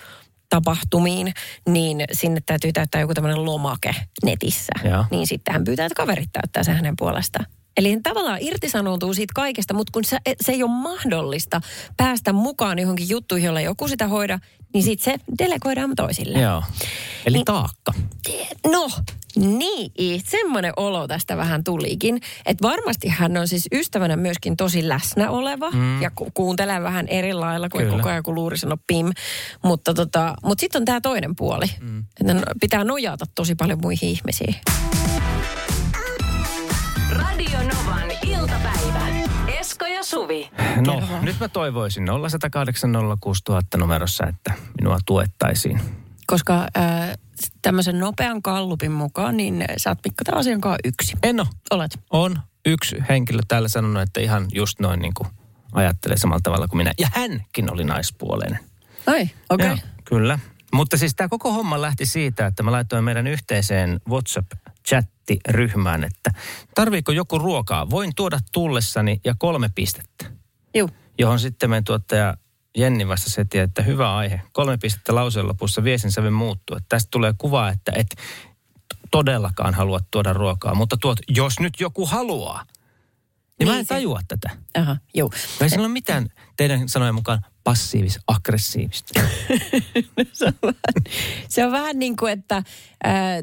tapahtumiin, 0.49 1.33
niin 1.69 2.03
sinne 2.11 2.39
täytyy 2.45 2.73
täyttää 2.73 3.01
joku 3.01 3.13
tämmöinen 3.13 3.45
lomake 3.45 3.95
netissä. 4.25 4.73
Joo. 4.83 5.05
Niin 5.11 5.27
sitten 5.27 5.53
hän 5.53 5.63
pyytää, 5.63 5.85
että 5.85 5.95
kaverit 5.95 6.29
täyttää 6.33 6.63
sen 6.63 6.75
hänen 6.75 6.95
puolestaan. 6.97 7.45
Eli 7.77 7.91
hän 7.91 8.03
tavallaan 8.03 8.37
irtisanoutuu 8.41 9.13
siitä 9.13 9.31
kaikesta, 9.35 9.73
mutta 9.73 9.91
kun 9.91 10.05
se, 10.05 10.17
se 10.41 10.51
ei 10.51 10.63
ole 10.63 10.71
mahdollista 10.71 11.61
päästä 11.97 12.33
mukaan 12.33 12.79
johonkin 12.79 13.09
juttuihin, 13.09 13.45
jolla 13.45 13.61
joku 13.61 13.87
sitä 13.87 14.07
hoida, 14.07 14.39
niin 14.73 14.83
sitten 14.83 15.13
se 15.13 15.19
delegoidaan 15.39 15.95
toisille. 15.95 16.39
Joo. 16.39 16.63
Eli 17.25 17.37
Niin- 17.37 17.45
taakka. 17.45 17.93
No, 18.71 18.89
niin, 19.35 20.21
semmoinen 20.27 20.73
olo 20.77 21.07
tästä 21.07 21.37
vähän 21.37 21.63
tulikin. 21.63 22.21
Että 22.45 22.67
varmasti 22.67 23.07
hän 23.07 23.37
on 23.37 23.47
siis 23.47 23.67
ystävänä 23.71 24.15
myöskin 24.15 24.57
tosi 24.57 24.87
läsnä 24.87 25.31
oleva 25.31 25.71
mm. 25.71 26.01
ja 26.01 26.11
ku- 26.15 26.31
kuuntelee 26.33 26.81
vähän 26.81 27.07
eri 27.07 27.33
lailla 27.33 27.69
kuin 27.69 27.83
Kyllä. 27.85 27.97
koko 27.97 28.09
ajan, 28.09 28.23
kun 28.23 28.35
luuri 28.35 28.57
sanoo 28.57 28.77
pim. 28.87 29.09
Mutta 29.63 29.93
tota, 29.93 30.33
mut 30.45 30.59
sitten 30.59 30.81
on 30.81 30.85
tämä 30.85 31.01
toinen 31.01 31.35
puoli. 31.35 31.65
Mm. 31.79 31.99
Että 31.99 32.43
pitää 32.61 32.83
nojata 32.83 33.25
tosi 33.35 33.55
paljon 33.55 33.79
muihin 33.81 34.09
ihmisiin. 34.09 34.55
Suvi. 40.09 40.49
No, 40.85 40.93
Kerro 40.93 41.21
nyt 41.21 41.39
mä 41.39 41.47
toivoisin 41.47 42.05
0108 42.29 42.91
06000 43.19 43.77
numerossa, 43.77 44.27
että 44.27 44.53
minua 44.81 44.97
tuettaisiin. 45.05 45.81
Koska 46.27 46.67
äh, 46.77 47.17
tämmöisen 47.61 47.99
nopean 47.99 48.41
kallupin 48.41 48.91
mukaan, 48.91 49.37
niin 49.37 49.65
sä 49.77 49.89
oot 49.89 49.99
Mikko 50.05 50.23
taas 50.23 50.39
asiankaan 50.39 50.79
yksi. 50.83 51.17
En 51.23 51.39
ole. 51.39 51.47
Olet. 51.71 51.99
On 52.09 52.39
yksi 52.65 52.95
henkilö 53.09 53.39
täällä 53.47 53.67
sanonut, 53.67 54.01
että 54.01 54.19
ihan 54.19 54.45
just 54.53 54.79
noin 54.79 54.99
niin 54.99 55.13
kuin 55.13 55.29
ajattelee 55.71 56.17
samalla 56.17 56.41
tavalla 56.43 56.67
kuin 56.67 56.77
minä. 56.77 56.93
Ja 56.99 57.09
hänkin 57.13 57.73
oli 57.73 57.83
naispuoleinen. 57.83 58.59
Ai, 59.07 59.29
okei. 59.49 59.67
Joo, 59.67 59.77
Kyllä. 60.05 60.39
Mutta 60.73 60.97
siis 60.97 61.15
tämä 61.15 61.27
koko 61.27 61.53
homma 61.53 61.81
lähti 61.81 62.05
siitä, 62.05 62.45
että 62.45 62.63
mä 62.63 62.71
laitoin 62.71 63.03
meidän 63.03 63.27
yhteiseen 63.27 63.99
WhatsApp-chatti-ryhmään, 64.91 66.03
että 66.03 66.31
tarviiko 66.75 67.11
joku 67.11 67.39
ruokaa? 67.39 67.89
Voin 67.89 68.11
tuoda 68.15 68.39
tullessani 68.51 69.21
ja 69.25 69.35
kolme 69.37 69.69
pistettä. 69.75 70.25
Juu. 70.75 70.89
Johon 71.19 71.39
sitten 71.39 71.69
meidän 71.69 71.83
tuottaja 71.83 72.37
Jenni 72.77 73.07
vastasi 73.07 73.37
heti, 73.37 73.57
että 73.57 73.81
hyvä 73.81 74.15
aihe. 74.15 74.41
Kolme 74.53 74.77
pistettä 74.77 75.15
lauseen 75.15 75.47
lopussa 75.47 75.83
viesin 75.83 76.11
sävyn 76.11 76.33
muuttuu. 76.33 76.77
Että 76.77 76.89
tästä 76.89 77.07
tulee 77.11 77.33
kuva, 77.37 77.69
että 77.69 77.91
et 77.95 78.07
todellakaan 79.11 79.73
halua 79.73 79.99
tuoda 80.11 80.33
ruokaa, 80.33 80.75
mutta 80.75 80.97
tuot, 80.97 81.19
jos 81.27 81.59
nyt 81.59 81.73
joku 81.79 82.05
haluaa. 82.05 82.63
Niin, 83.59 83.67
mä 83.67 83.73
Niin 83.73 83.79
en 83.79 83.85
se- 83.85 83.93
tajua 83.93 84.19
tätä. 84.27 84.49
Aha, 84.77 84.97
juu. 85.15 85.31
No 85.59 85.65
ei 85.71 85.79
ole 85.79 85.87
mitään 85.87 86.27
teidän 86.57 86.89
sanojen 86.89 87.15
mukaan 87.15 87.39
passiivis-aggressiivista. 87.63 89.19
se, 90.33 90.45
on 90.45 90.53
vähän, 90.63 90.75
se 91.49 91.65
on 91.65 91.71
vähän 91.71 91.99
niin 91.99 92.15
kuin, 92.17 92.33
että 92.33 92.63
ää, 93.03 93.41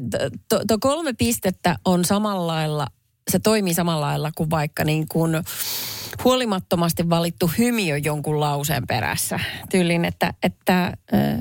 to- 0.49 0.65
to, 0.67 0.77
kolme 0.79 1.13
pistettä 1.13 1.75
on 1.85 2.05
samalla 2.05 2.47
lailla, 2.47 2.87
se 3.31 3.39
toimii 3.39 3.73
samalla 3.73 4.05
lailla 4.05 4.31
kuin 4.35 4.49
vaikka 4.49 4.83
niin 4.83 5.05
kuin 5.11 5.31
huolimattomasti 6.23 7.09
valittu 7.09 7.51
hymiö 7.57 7.97
jonkun 7.97 8.39
lauseen 8.39 8.87
perässä. 8.87 9.39
Tyylin, 9.69 10.05
että, 10.05 10.33
että 10.43 10.85
äh, 10.85 10.93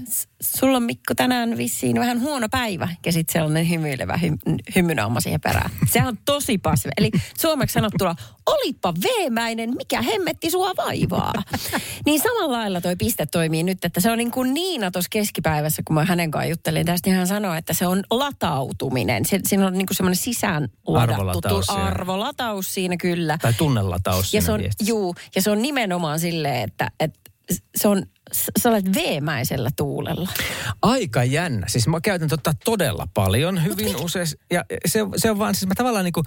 s- 0.09 0.29
sulla 0.45 0.77
on 0.77 0.83
Mikko 0.83 1.15
tänään 1.15 1.57
vissiin 1.57 2.01
vähän 2.01 2.21
huono 2.21 2.49
päivä 2.49 2.89
ja 3.07 3.13
sitten 3.13 3.33
sellainen 3.33 3.71
hymyilevä 3.71 4.17
hy, 4.17 4.29
hymynaama 4.75 5.21
siihen 5.21 5.41
perään. 5.41 5.71
Se 5.91 6.03
on 6.07 6.19
tosi 6.25 6.59
passiivinen. 6.59 6.95
Eli 6.99 7.11
suomeksi 7.41 7.75
sanottuna, 7.75 8.15
olipa 8.47 8.95
veemäinen, 9.03 9.71
mikä 9.77 10.03
hemmetti 10.03 10.51
sua 10.51 10.73
vaivaa. 10.77 11.33
Niin 12.07 12.21
samalla 12.21 12.59
lailla 12.59 12.81
toi 12.81 12.97
piste 12.97 13.27
toimii 13.27 13.63
nyt, 13.63 13.85
että 13.85 14.01
se 14.01 14.11
on 14.11 14.19
niin 14.19 14.31
kuin 14.31 14.55
Niina 14.55 14.91
tuossa 14.91 15.09
keskipäivässä, 15.11 15.83
kun 15.87 15.95
mä 15.95 16.05
hänen 16.05 16.31
kanssaan 16.31 16.51
juttelin 16.51 16.87
tästä, 16.87 17.11
niin 17.11 17.17
hän 17.17 17.27
sanoi, 17.27 17.59
että 17.59 17.73
se 17.73 17.87
on 17.87 18.03
latautuminen. 18.11 19.25
Se, 19.25 19.41
siinä 19.47 19.67
on 19.67 19.73
niin 19.73 19.87
kuin 19.87 19.97
semmoinen 19.97 20.17
sisään 20.17 20.69
ladattu 20.87 21.49
Arvolataus 21.69 22.75
siinä 22.75 22.97
kyllä. 22.97 23.39
Tai 23.43 23.53
tunnelataus 23.53 24.35
Ja 24.35 24.43
se 24.43 24.53
on, 24.53 24.61
viestissä. 24.61 24.91
juu, 24.91 25.15
ja 25.35 25.43
se 25.43 25.51
on 25.51 25.63
nimenomaan 25.63 26.21
silleen, 26.21 26.63
että, 26.63 26.91
että 27.01 27.21
se 27.77 27.89
on, 27.89 28.03
sä 28.33 28.69
olet 28.69 28.95
veemäisellä 28.95 29.71
tuulella. 29.77 30.29
Aika 30.83 31.25
jännä. 31.25 31.67
Siis 31.69 31.89
mä 31.89 32.01
käytän 32.01 32.29
tota 32.29 32.55
todella 32.65 33.09
paljon, 33.15 33.65
hyvin 33.65 33.97
usein. 33.97 34.27
Ja 34.51 34.65
se, 34.87 35.01
se 35.17 35.31
on 35.31 35.39
vaan, 35.39 35.55
siis 35.55 35.67
mä 35.67 35.75
tavallaan 35.75 36.05
niin 36.05 36.13
kuin, 36.13 36.27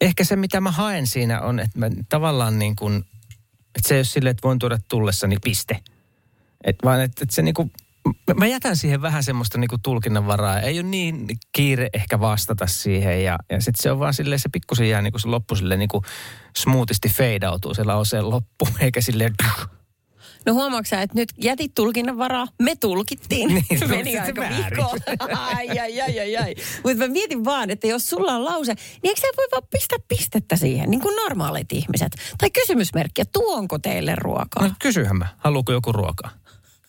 ehkä 0.00 0.24
se 0.24 0.36
mitä 0.36 0.60
mä 0.60 0.70
haen 0.70 1.06
siinä 1.06 1.40
on, 1.40 1.60
että 1.60 1.78
mä 1.78 1.90
tavallaan 2.08 2.58
niin 2.58 2.76
kuin, 2.76 3.04
että 3.76 3.88
se 3.88 3.94
ei 3.94 3.98
ole 3.98 4.04
silleen, 4.04 4.30
että 4.30 4.48
voin 4.48 4.58
tuoda 4.58 4.78
tullessani 4.88 5.36
piste. 5.44 5.78
Et 6.64 6.76
vaan, 6.84 7.00
että, 7.00 7.24
että 7.24 7.34
se 7.34 7.42
niin 7.42 7.54
kuin, 7.54 7.72
mä- 8.36 8.46
jätän 8.46 8.76
siihen 8.76 9.02
vähän 9.02 9.24
semmoista 9.24 9.58
niin 9.58 9.68
kuin 9.68 9.82
tulkinnanvaraa. 9.82 10.60
Ei 10.60 10.80
ole 10.80 10.88
niin 10.88 11.26
kiire 11.52 11.88
ehkä 11.92 12.20
vastata 12.20 12.66
siihen 12.66 13.24
ja, 13.24 13.38
ja 13.50 13.60
sitten 13.60 13.82
se 13.82 13.92
on 13.92 13.98
vaan 13.98 14.14
silleen, 14.14 14.38
se 14.38 14.48
pikkusen 14.48 14.88
jää 14.88 15.02
niin 15.02 15.12
kuin 15.12 15.20
se 15.20 15.28
loppu 15.28 15.54
silleen 15.54 15.80
niin 15.80 15.88
kuin 15.88 16.04
smoothisti 16.56 17.08
feidautuu 17.08 17.74
se 17.74 17.84
lauseen 17.84 18.30
loppu, 18.30 18.68
eikä 18.80 19.00
silleen 19.00 19.34
No 20.48 20.54
huomaatko 20.54 20.88
sä, 20.88 21.02
että 21.02 21.14
nyt 21.18 21.28
jätit 21.42 21.74
tulkinnan 21.74 22.18
varaa, 22.18 22.46
me 22.62 22.76
tulkittiin. 22.76 23.48
Niin, 23.54 23.88
Meni 23.90 24.18
aika 24.18 24.42
vihkoon. 24.42 24.98
ai, 25.38 25.68
ai, 25.78 26.00
ai, 26.00 26.20
ai, 26.20 26.36
ai. 26.36 26.54
Mutta 26.84 26.98
mä 26.98 27.08
mietin 27.08 27.44
vaan, 27.44 27.70
että 27.70 27.86
jos 27.86 28.10
sulla 28.10 28.32
on 28.32 28.44
lause, 28.44 28.74
niin 28.74 29.08
eikö 29.10 29.20
sä 29.20 29.26
voi 29.36 29.46
vaan 29.52 29.62
pistää 29.70 29.98
pistettä 30.08 30.56
siihen, 30.56 30.90
niin 30.90 31.00
kuin 31.00 31.16
normaalit 31.16 31.72
ihmiset? 31.72 32.12
Tai 32.38 32.50
kysymysmerkkiä, 32.50 33.24
tuonko 33.32 33.78
teille 33.78 34.14
ruokaa? 34.16 34.68
No 34.68 34.74
kysyhän 34.82 35.16
mä, 35.16 35.26
haluuko 35.38 35.72
joku 35.72 35.92
ruokaa? 35.92 36.30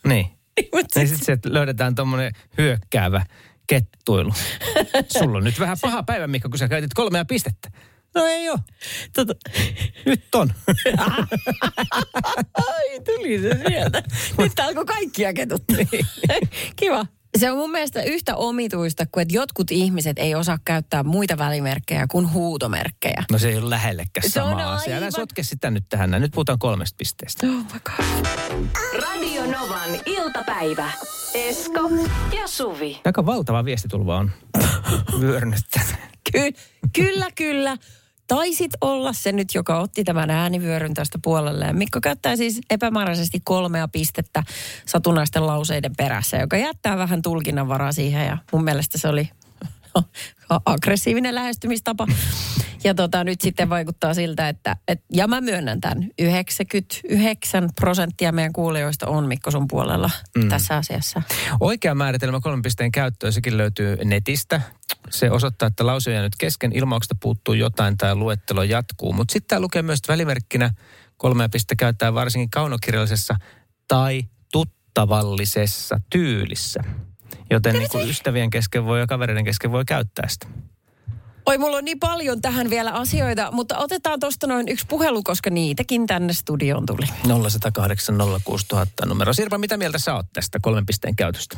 Niin. 0.07 0.25
Niin 0.59 0.69
sit- 0.93 1.07
sitten 1.07 1.25
se, 1.25 1.31
että 1.31 1.53
löydetään 1.53 1.95
tommonen 1.95 2.33
hyökkäävä 2.57 3.25
kettuilu. 3.67 4.33
Sulla 5.19 5.37
on 5.37 5.43
nyt 5.43 5.59
vähän 5.59 5.77
paha 5.81 6.03
päivä, 6.03 6.27
Mikko, 6.27 6.49
kun 6.49 6.57
sä 6.57 6.67
käytit 6.67 6.93
kolmea 6.93 7.25
pistettä. 7.25 7.71
No 8.15 8.25
ei 8.25 8.49
oo. 8.49 8.57
tota, 9.15 9.33
Nyt 10.05 10.35
on. 10.35 10.53
ai, 12.53 12.99
tuli 13.05 13.39
se 13.41 13.61
sieltä. 13.67 14.03
Nyt 14.37 14.59
alkoi 14.59 14.85
kaikkia 14.85 15.33
ketuttaa. 15.33 15.77
Kiva. 16.75 17.05
Se 17.37 17.51
on 17.51 17.57
mun 17.57 17.71
mielestä 17.71 18.03
yhtä 18.03 18.35
omituista 18.35 19.05
kuin, 19.11 19.21
että 19.21 19.35
jotkut 19.35 19.71
ihmiset 19.71 20.19
ei 20.19 20.35
osaa 20.35 20.57
käyttää 20.65 21.03
muita 21.03 21.37
välimerkkejä 21.37 22.05
kuin 22.11 22.33
huutomerkkejä. 22.33 23.23
No 23.31 23.37
se 23.37 23.49
ei 23.49 23.57
ole 23.57 23.69
lähellekään 23.69 24.29
Se 24.29 24.41
on 24.41 24.49
sama 24.49 24.73
asia. 24.73 24.91
Älä 24.95 25.05
aivan- 25.05 25.11
sotke 25.11 25.43
sitä 25.43 25.71
nyt 25.71 25.83
tähän. 25.89 26.11
Nyt 26.11 26.31
puhutaan 26.31 26.59
kolmesta 26.59 26.95
pisteestä. 26.97 27.47
Oh 27.47 27.53
my 27.53 27.79
God. 27.83 28.65
Radio 29.01 29.45
Novan 29.45 29.89
iltapäivä. 30.05 30.91
Esko 31.33 31.79
ja 32.41 32.47
Suvi. 32.47 33.01
Aika 33.05 33.25
valtava 33.25 33.65
viestitulva 33.65 34.17
on 34.17 34.31
vyörynyt 35.21 35.63
tänne. 35.71 35.97
Ky- 36.31 36.53
kyllä, 36.93 37.27
kyllä. 37.35 37.77
Taisit 38.29 38.71
olla 38.81 39.13
se 39.13 39.31
nyt, 39.31 39.55
joka 39.55 39.79
otti 39.79 40.03
tämän 40.03 40.29
äänivyöryn 40.29 40.93
tästä 40.93 41.19
puolelle. 41.23 41.73
Mikko 41.73 41.99
käyttää 42.01 42.35
siis 42.35 42.61
epämääräisesti 42.69 43.41
kolmea 43.43 43.87
pistettä 43.87 44.43
satunnaisten 44.85 45.47
lauseiden 45.47 45.95
perässä, 45.95 46.37
joka 46.37 46.57
jättää 46.57 46.97
vähän 46.97 47.21
tulkinnanvaraa 47.21 47.91
siihen. 47.91 48.27
Ja 48.27 48.37
mun 48.51 48.63
mielestä 48.63 48.97
se 48.97 49.07
oli 49.07 49.29
aggressiivinen 50.65 51.35
lähestymistapa. 51.35 52.07
Ja 52.83 52.95
tota, 52.95 53.23
nyt 53.23 53.41
sitten 53.41 53.69
vaikuttaa 53.69 54.13
siltä, 54.13 54.49
että, 54.49 54.75
et, 54.87 55.03
ja 55.13 55.27
mä 55.27 55.41
myönnän 55.41 55.81
tämän, 55.81 56.09
99 56.19 57.69
prosenttia 57.75 58.31
meidän 58.31 58.53
kuulijoista 58.53 59.07
on 59.07 59.27
Mikko 59.27 59.51
sun 59.51 59.67
puolella 59.67 60.09
mm. 60.37 60.49
tässä 60.49 60.75
asiassa. 60.77 61.21
Oikea 61.59 61.95
määritelmä 61.95 62.39
kolmen 62.39 62.61
pisteen 62.61 62.91
käyttöön, 62.91 63.33
sekin 63.33 63.57
löytyy 63.57 63.97
netistä. 64.05 64.61
Se 65.09 65.31
osoittaa, 65.31 65.67
että 65.67 65.85
lause 65.85 66.09
on 66.09 66.13
jäänyt 66.13 66.35
kesken, 66.39 66.71
ilmauksesta 66.71 67.15
puuttuu 67.21 67.53
jotain 67.53 67.97
tai 67.97 68.15
luettelo 68.15 68.63
jatkuu. 68.63 69.13
Mutta 69.13 69.31
sitten 69.31 69.47
tämä 69.47 69.59
lukee 69.59 69.81
myös 69.81 69.99
välimerkkinä. 70.07 70.71
Kolmea 71.17 71.49
pistettä 71.49 71.75
käytetään 71.75 72.13
varsinkin 72.13 72.49
kaunokirjallisessa 72.49 73.35
tai 73.87 74.23
tuttavallisessa 74.51 76.01
tyylissä. 76.09 76.83
Joten 77.49 77.75
niin 77.75 77.89
kuin 77.89 78.09
ystävien 78.09 78.49
kesken 78.49 78.85
voi 78.85 78.99
ja 78.99 79.07
kavereiden 79.07 79.45
kesken 79.45 79.71
voi 79.71 79.85
käyttää 79.85 80.27
sitä. 80.27 80.47
Oi, 81.49 81.57
mulla 81.57 81.77
on 81.77 81.85
niin 81.85 81.99
paljon 81.99 82.41
tähän 82.41 82.69
vielä 82.69 82.91
asioita, 82.91 83.51
mutta 83.51 83.77
otetaan 83.77 84.19
tuosta 84.19 84.47
noin 84.47 84.69
yksi 84.69 84.85
puhelu, 84.89 85.23
koska 85.23 85.49
niitäkin 85.49 86.07
tänne 86.07 86.33
studioon 86.33 86.85
tuli. 86.85 87.05
0108 87.49 88.15
06000 88.43 89.05
numero. 89.05 89.33
Sirpa, 89.33 89.57
mitä 89.57 89.77
mieltä 89.77 89.99
sä 89.99 90.15
oot 90.15 90.25
tästä 90.33 90.59
kolmen 90.61 90.85
pisteen 90.85 91.15
käytöstä? 91.15 91.57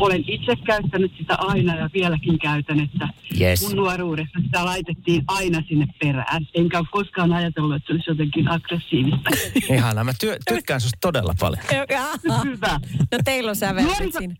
Olen 0.00 0.24
itse 0.26 0.56
käyttänyt 0.66 1.12
sitä 1.18 1.34
aina 1.38 1.76
ja 1.76 1.90
vieläkin 1.94 2.38
käytän, 2.38 2.80
että 2.80 3.08
Yes. 3.40 3.62
mun 3.62 3.76
nuoruudessa 3.76 4.38
sitä 4.44 4.64
laitettiin 4.64 5.24
aina 5.28 5.62
sinne 5.68 5.86
perään. 6.00 6.46
Enkä 6.54 6.78
ole 6.78 6.86
koskaan 6.90 7.32
ajatellut, 7.32 7.76
että 7.76 7.86
se 7.86 7.92
olisi 7.92 8.10
jotenkin 8.10 8.50
aggressiivista. 8.50 9.30
Ihanaa, 9.74 10.04
mä 10.04 10.12
työ, 10.20 10.36
tykkään 10.48 10.80
susta 10.80 10.98
todella 11.00 11.34
paljon. 11.40 11.64
Hyvä. 12.44 12.80
No 13.12 13.18
teillä 13.24 13.50
on 13.50 13.56
Nuoriso- 13.84 14.18
siinä. 14.18 14.34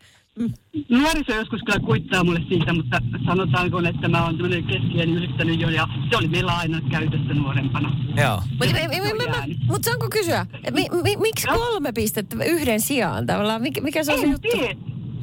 Nuoriso 0.89 1.35
joskus 1.35 1.61
kyllä 1.67 1.81
kuittaa 1.81 2.25
mulle 2.25 2.41
siitä, 2.49 2.73
mutta 2.73 2.99
sanotaanko, 3.27 3.79
että 3.79 4.09
mä 4.09 4.25
oon 4.25 4.37
tämmöinen 4.37 4.65
keskien 4.65 5.11
ylittänyt 5.11 5.61
jo 5.61 5.69
ja 5.69 5.87
se 6.11 6.17
oli 6.17 6.29
meillä 6.29 6.53
aina 6.53 6.81
käytössä 6.91 7.35
nuorempana. 7.35 7.97
Joo. 8.17 8.43
Mutta 8.51 8.67
Se 8.67 9.57
mut 9.67 9.85
saanko 9.85 10.09
kysyä, 10.11 10.47
mi, 10.71 10.87
mi, 11.03 11.17
miksi 11.17 11.47
kolme 11.47 11.93
pistettä 11.93 12.45
yhden 12.45 12.81
sijaan 12.81 13.27
tavallaan? 13.27 13.63
Mikä, 13.63 13.81
mikä 13.81 14.05
se 14.05 14.13
on 14.13 14.19
se 14.19 14.25
En 14.25 14.33
juttu? 14.33 14.49
tiedä. 14.53 14.75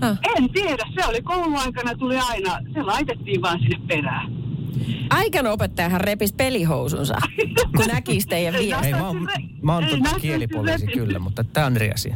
Ah. 0.01 0.19
En 0.37 0.49
tiedä, 0.49 0.83
se 0.95 1.05
oli 1.07 1.21
kouluaikana, 1.21 1.95
tuli 1.95 2.17
aina, 2.17 2.59
se 2.73 2.81
laitettiin 2.81 3.41
vaan 3.41 3.59
sinne 3.59 3.79
perään. 3.87 4.31
Aikana 5.09 5.51
opettajahan 5.51 6.01
repisi 6.01 6.33
pelihousunsa, 6.35 7.15
kun 7.75 7.85
näkisi 7.87 8.27
teidän 8.27 8.55
Ei, 8.55 8.65
vielä. 8.67 8.81
Ei, 8.81 8.91
mä 8.93 9.07
oon, 9.07 9.27
mä 9.61 9.73
oon 9.73 9.83
Ei, 9.83 9.89
tota 9.89 10.19
kielipoliisi 10.19 10.87
kyllä, 10.87 11.19
mutta 11.19 11.43
tää 11.43 11.65
on 11.65 11.75
eri 11.75 11.91
asia. 11.91 12.15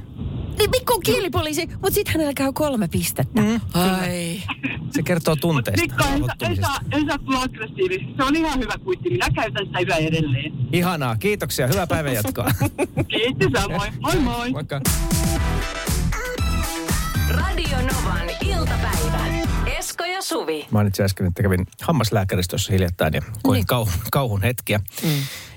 Niin 0.61 0.69
Mikko 0.71 0.93
on 0.93 1.01
kielipoliisi, 1.03 1.67
mutta 1.67 1.91
sitten 1.91 2.13
hänellä 2.13 2.33
käy 2.33 2.51
kolme 2.53 2.87
pistettä. 2.87 3.41
Mm, 3.41 3.59
Ai. 3.73 4.41
Se 4.91 5.03
kertoo 5.03 5.35
tunteista. 5.35 5.81
Mikko, 5.81 6.03
ei, 6.03 6.09
saa- 6.09 6.13
ei, 6.13 6.19
rauhoittumisesta. 6.19 6.67
saa, 6.67 6.79
ei 6.91 7.05
saa 7.05 7.17
tulla 7.17 7.41
aggressiivisesti. 7.41 8.13
Se 8.17 8.23
on 8.23 8.35
ihan 8.35 8.59
hyvä 8.59 8.73
kuitti. 8.83 9.09
Minä 9.09 9.27
käytän 9.35 9.65
sitä 9.65 9.79
yhä 9.79 9.95
edelleen. 9.97 10.51
Ihanaa, 10.73 11.15
kiitoksia. 11.15 11.67
Hyvää 11.67 11.87
päivänjatkoa. 11.87 12.47
Kiitos 13.07 13.51
samoin. 13.61 13.93
Moi 13.99 14.15
moi. 14.15 14.51
Moikka. 14.51 14.81
Radio 17.29 17.77
Novan 17.77 18.29
iltapäivä. 18.45 19.25
Esko 19.77 20.03
ja 20.05 20.21
Suvi. 20.21 20.67
Mainitsin 20.71 21.05
äsken, 21.05 21.27
että 21.27 21.43
kävin 21.43 21.67
hammaslääkäristössä 21.81 22.73
hiljattain 22.73 23.13
ja 23.13 23.21
koin 23.43 23.57
niin. 23.57 23.65
kauhun, 23.67 23.93
kauhun 24.11 24.41
hetkiä. 24.41 24.79
Mm. 25.03 25.09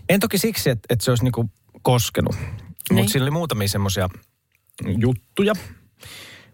En 0.09 0.21
toki 0.21 0.39
siksi, 0.39 0.71
että, 0.71 0.87
että 0.91 1.05
se 1.05 1.11
olisi 1.11 1.25
niinku 1.25 1.51
koskenut, 1.83 2.35
niin. 2.35 2.51
Niin. 2.91 2.97
mutta 2.99 3.13
siinä 3.13 3.25
oli 3.25 3.31
muutamia 3.31 3.69
semmoisia 3.69 4.09
juttuja. 4.99 5.55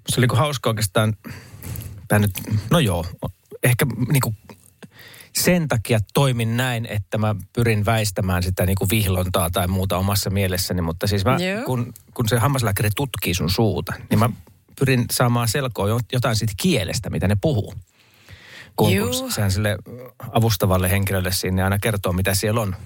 Se 0.09 0.15
oli 0.17 0.23
niinku 0.23 0.37
hauska 0.37 0.71
oikeastaan, 0.71 1.17
tää 2.09 2.19
nyt, 2.19 2.31
no 2.71 2.79
joo, 2.79 3.07
ehkä 3.63 3.87
niinku 4.13 4.35
sen 5.39 5.69
takia 5.69 5.99
toimin 6.15 6.57
näin, 6.57 6.87
että 6.87 7.19
mä 7.19 7.35
pyrin 7.53 7.85
väistämään 7.85 8.43
sitä 8.43 8.67
niinku 8.67 8.87
vihlontaa 8.91 9.51
tai 9.51 9.69
muuta 9.69 9.97
omassa 9.97 10.31
mielessäni, 10.31 10.83
mutta 10.83 11.07
siis 11.07 11.25
mä, 11.25 11.37
kun, 11.67 11.93
kun 12.15 12.29
se 12.29 12.39
hammaslääkäri 12.39 12.91
tutkii 12.97 13.35
sun 13.35 13.51
suuta, 13.51 13.93
niin 14.11 14.19
mä 14.19 14.31
pyrin 14.79 15.05
saamaan 15.13 15.49
selkoa 15.49 15.89
jo- 15.89 16.01
jotain 16.13 16.37
siitä 16.37 16.53
kielestä, 16.57 17.11
mitä 17.11 17.29
ne 17.29 17.37
puhuu. 17.41 17.75
Kun, 18.77 18.93
Juu. 18.93 19.11
kun 19.21 19.33
sehän 19.33 19.51
sille 19.51 19.77
avustavalle 20.33 20.91
henkilölle 20.91 21.33
sinne 21.33 21.63
aina 21.63 21.79
kertoo, 21.79 22.13
mitä 22.13 22.35
siellä 22.35 22.61
on 22.61 22.77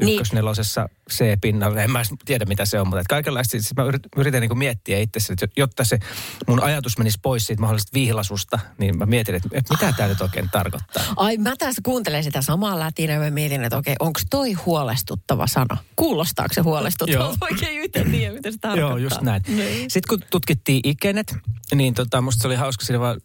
Niin. 0.00 0.12
ykkösnelosessa 0.14 0.88
C-pinnalla. 1.10 1.82
En 1.82 1.90
mä 1.90 2.02
tiedä, 2.24 2.44
mitä 2.44 2.64
se 2.64 2.80
on, 2.80 2.88
mutta 2.88 3.02
kaikenlaista. 3.08 3.50
Siis 3.50 3.70
mä 3.76 3.82
yrit- 3.82 4.08
yritän 4.20 4.40
niin 4.40 4.58
miettiä 4.58 4.98
itse, 4.98 5.32
että 5.32 5.46
jotta 5.56 5.84
se 5.84 5.98
mun 6.46 6.62
ajatus 6.62 6.98
menisi 6.98 7.18
pois 7.22 7.46
siitä 7.46 7.60
mahdollisesta 7.60 7.94
vihlasusta, 7.94 8.58
niin 8.78 8.98
mä 8.98 9.06
mietin, 9.06 9.34
että, 9.34 9.48
mitä 9.70 9.92
tämä 9.96 10.08
nyt 10.08 10.20
oikein 10.20 10.48
tarkoittaa. 10.52 11.02
Ai 11.16 11.36
mä 11.36 11.56
tässä 11.58 11.82
kuuntelen 11.84 12.24
sitä 12.24 12.42
samaa 12.42 12.78
lätinä 12.78 13.12
ja 13.12 13.20
mä 13.20 13.30
mietin, 13.30 13.64
että 13.64 13.76
okei, 13.76 13.96
onko 14.00 14.20
toi 14.30 14.52
huolestuttava 14.52 15.46
sana? 15.46 15.76
Kuulostaako 15.96 16.54
se 16.54 16.60
huolestuttava? 16.60 17.24
Joo. 17.24 17.36
Oikein 17.40 17.80
yhtä 17.80 18.04
tiedä, 18.04 18.34
mitä 18.34 18.50
se 18.50 18.58
tarkoittaa. 18.58 18.90
Joo, 18.90 18.96
just 18.96 19.20
näin. 19.20 19.42
Niin. 19.48 19.90
Sitten 19.90 20.08
kun 20.08 20.28
tutkittiin 20.30 20.80
ikenet, 20.84 21.34
niin 21.74 21.94
tota, 21.94 22.20
musta 22.20 22.42
se 22.42 22.48
oli 22.48 22.56
hauska 22.56 22.84
siinä 22.84 23.00
vaan 23.00 23.20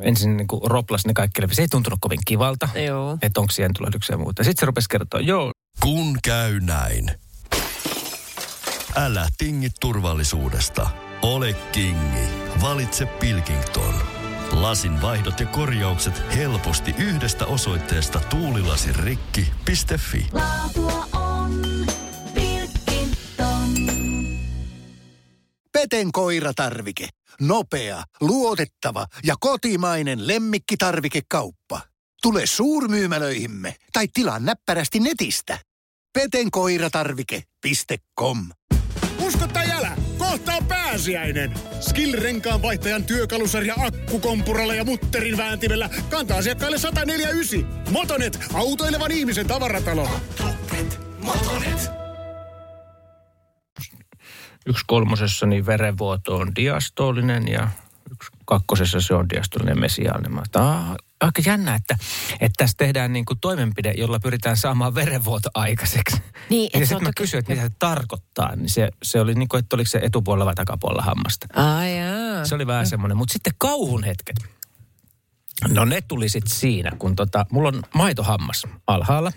ensin 0.00 0.36
niin 0.36 0.48
kuin 0.48 0.60
roplas 0.64 1.06
ne 1.06 1.12
kaikki 1.14 1.42
läpi. 1.42 1.54
Se 1.54 1.62
ei 1.62 1.68
tuntunut 1.68 1.98
kovin 2.02 2.18
kivalta, 2.26 2.68
Joo. 2.86 3.18
että 3.22 3.40
onko 3.40 3.50
siihen 3.52 3.70
tulehduksia 3.76 4.14
ja 4.14 4.18
muuta. 4.18 4.44
Sitten 4.44 4.60
se 4.62 4.66
rupesi 4.66 4.88
kertoa, 4.88 5.20
joo, 5.20 5.52
Kun 5.80 6.18
käy 6.24 6.60
näin. 6.60 7.10
Älä 8.96 9.28
tingi 9.38 9.68
turvallisuudesta. 9.80 10.90
Ole 11.22 11.52
kingi. 11.52 12.26
Valitse 12.62 13.06
Pilkington. 13.06 13.94
Lasin 14.52 15.02
vaihdot 15.02 15.40
ja 15.40 15.46
korjaukset 15.46 16.22
helposti 16.36 16.94
yhdestä 16.98 17.46
osoitteesta 17.46 18.20
tuulilasirikki.fi. 18.20 20.26
Laatua 20.32 21.06
on 21.12 21.62
Peten 25.82 26.12
koiratarvike. 26.12 27.08
Nopea, 27.40 28.04
luotettava 28.20 29.06
ja 29.24 29.34
kotimainen 29.40 30.26
lemmikkitarvikekauppa. 30.26 31.80
Tule 32.22 32.46
suurmyymälöihimme 32.46 33.76
tai 33.92 34.08
tilaa 34.14 34.38
näppärästi 34.38 35.00
netistä. 35.00 35.58
petenkoiratarvike.com 36.12 38.38
Usko 39.18 39.48
tai 39.48 39.70
älä, 39.70 39.96
kohta 40.18 40.54
on 40.54 40.66
pääsiäinen. 40.66 41.54
Skill-renkaan 41.80 42.62
vaihtajan 42.62 43.04
työkalusarja 43.04 43.74
akkukompuralla 43.78 44.74
ja 44.74 44.84
mutterin 44.84 45.36
vääntimellä 45.36 45.90
kantaa 46.10 46.38
asiakkaille 46.38 46.78
149. 46.78 47.84
Motonet, 47.90 48.38
autoilevan 48.54 49.10
ihmisen 49.10 49.46
tavaratalo. 49.46 50.08
Yksi 54.66 54.84
kolmosessa 54.86 55.46
niin 55.46 55.66
verenvuoto 55.66 56.36
on 56.36 56.54
diastolinen 56.56 57.48
ja 57.48 57.68
yksi 58.12 58.30
kakkosessa 58.44 59.00
se 59.00 59.14
on 59.14 59.28
diastolinen 59.28 59.80
mesiaalinen. 59.80 60.34
Mä 60.34 60.42
"Aa, 60.54 60.96
aika 61.20 61.42
jännä, 61.46 61.74
että, 61.74 61.96
että 62.32 62.52
tässä 62.56 62.76
tehdään 62.78 63.12
niin 63.12 63.24
kuin 63.24 63.38
toimenpide, 63.40 63.92
jolla 63.96 64.20
pyritään 64.20 64.56
saamaan 64.56 64.94
verenvuoto 64.94 65.48
aikaiseksi. 65.54 66.16
Niin, 66.50 66.70
ja 66.74 66.86
sitten 66.86 67.02
mä 67.02 67.08
toki- 67.08 67.22
kysyin, 67.22 67.38
että 67.38 67.52
mitä 67.52 67.66
se 67.68 67.72
tarkoittaa. 67.78 68.56
Niin 68.56 68.68
se, 68.70 68.90
se 69.02 69.20
oli 69.20 69.34
niin 69.34 69.48
kuin, 69.48 69.58
että 69.58 69.76
oliko 69.76 69.88
se 69.88 69.98
etupuolella 70.02 70.44
vai 70.46 70.54
takapuolella 70.54 71.02
hammasta. 71.02 71.46
Ai 71.56 71.98
jaa. 71.98 72.44
Se 72.44 72.54
oli 72.54 72.66
vähän 72.66 72.86
semmoinen. 72.86 73.16
Mutta 73.16 73.32
sitten 73.32 73.52
kauhun 73.58 74.04
hetket. 74.04 74.36
No 75.68 75.84
ne 75.84 76.00
tuli 76.00 76.28
sitten 76.28 76.56
siinä, 76.56 76.90
kun 76.98 77.16
tota, 77.16 77.46
mulla 77.50 77.68
on 77.68 77.82
maitohammas 77.94 78.66
alhaalla. 78.86 79.32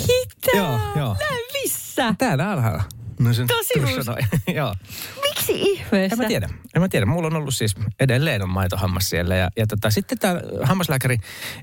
Mitä? 0.00 0.56
Joo, 0.56 0.78
joo. 0.96 1.16
Näin 1.20 1.40
missä? 1.62 2.14
Täällä 2.18 2.50
alhaalla. 2.50 2.82
No 3.18 3.32
sen 3.32 3.46
Tosi 3.46 3.80
noin. 4.06 4.26
Joo. 4.56 4.74
Miksi 5.22 5.52
ihmeessä? 5.52 6.14
En 6.14 6.18
mä 6.18 6.28
tiedä. 6.28 6.48
En 6.74 6.82
mä 6.82 6.88
tiedä. 6.88 7.06
Mulla 7.06 7.26
on 7.26 7.36
ollut 7.36 7.54
siis 7.54 7.74
edelleen 8.00 8.42
on 8.42 8.48
maitohammas 8.48 9.10
siellä. 9.10 9.36
Ja, 9.36 9.50
ja 9.56 9.66
tota, 9.66 9.90
sitten 9.90 10.18
tämä 10.18 10.40
hammaslääkäri, 10.62 11.16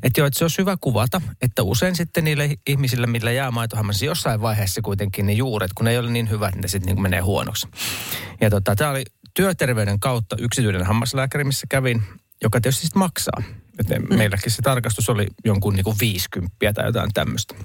että 0.03 0.19
joo, 0.19 0.27
että 0.27 0.37
se 0.37 0.43
olisi 0.43 0.57
hyvä 0.57 0.77
kuvata, 0.81 1.21
että 1.41 1.63
usein 1.63 1.95
sitten 1.95 2.23
niille 2.23 2.49
ihmisillä, 2.67 3.07
millä 3.07 3.31
jää 3.31 3.51
maitohammas, 3.51 4.01
niin 4.01 4.07
jossain 4.07 4.41
vaiheessa 4.41 4.81
kuitenkin 4.81 5.25
ne 5.25 5.33
juuret, 5.33 5.71
kun 5.75 5.85
ne 5.85 5.91
ei 5.91 5.97
ole 5.97 6.11
niin 6.11 6.29
hyvät, 6.29 6.55
niin 6.55 6.61
ne 6.61 6.67
sitten 6.67 6.95
niin 6.95 7.03
menee 7.03 7.19
huonoksi. 7.19 7.67
Ja 8.41 8.49
tota, 8.49 8.75
tämä 8.75 8.91
oli 8.91 9.03
työterveyden 9.33 9.99
kautta 9.99 10.35
yksityinen 10.39 10.85
hammaslääkäri, 10.85 11.43
missä 11.43 11.67
kävin, 11.69 12.03
joka 12.43 12.61
tietysti 12.61 12.85
sitten 12.85 12.99
maksaa. 12.99 13.43
Et 13.79 13.89
me- 13.89 14.15
meilläkin 14.17 14.51
se 14.51 14.61
tarkastus 14.61 15.09
oli 15.09 15.27
jonkun 15.45 15.73
niin 15.73 15.83
kuin 15.83 15.97
50 15.99 16.73
tai 16.73 16.85
jotain 16.85 17.13
tämmöistä. 17.13 17.55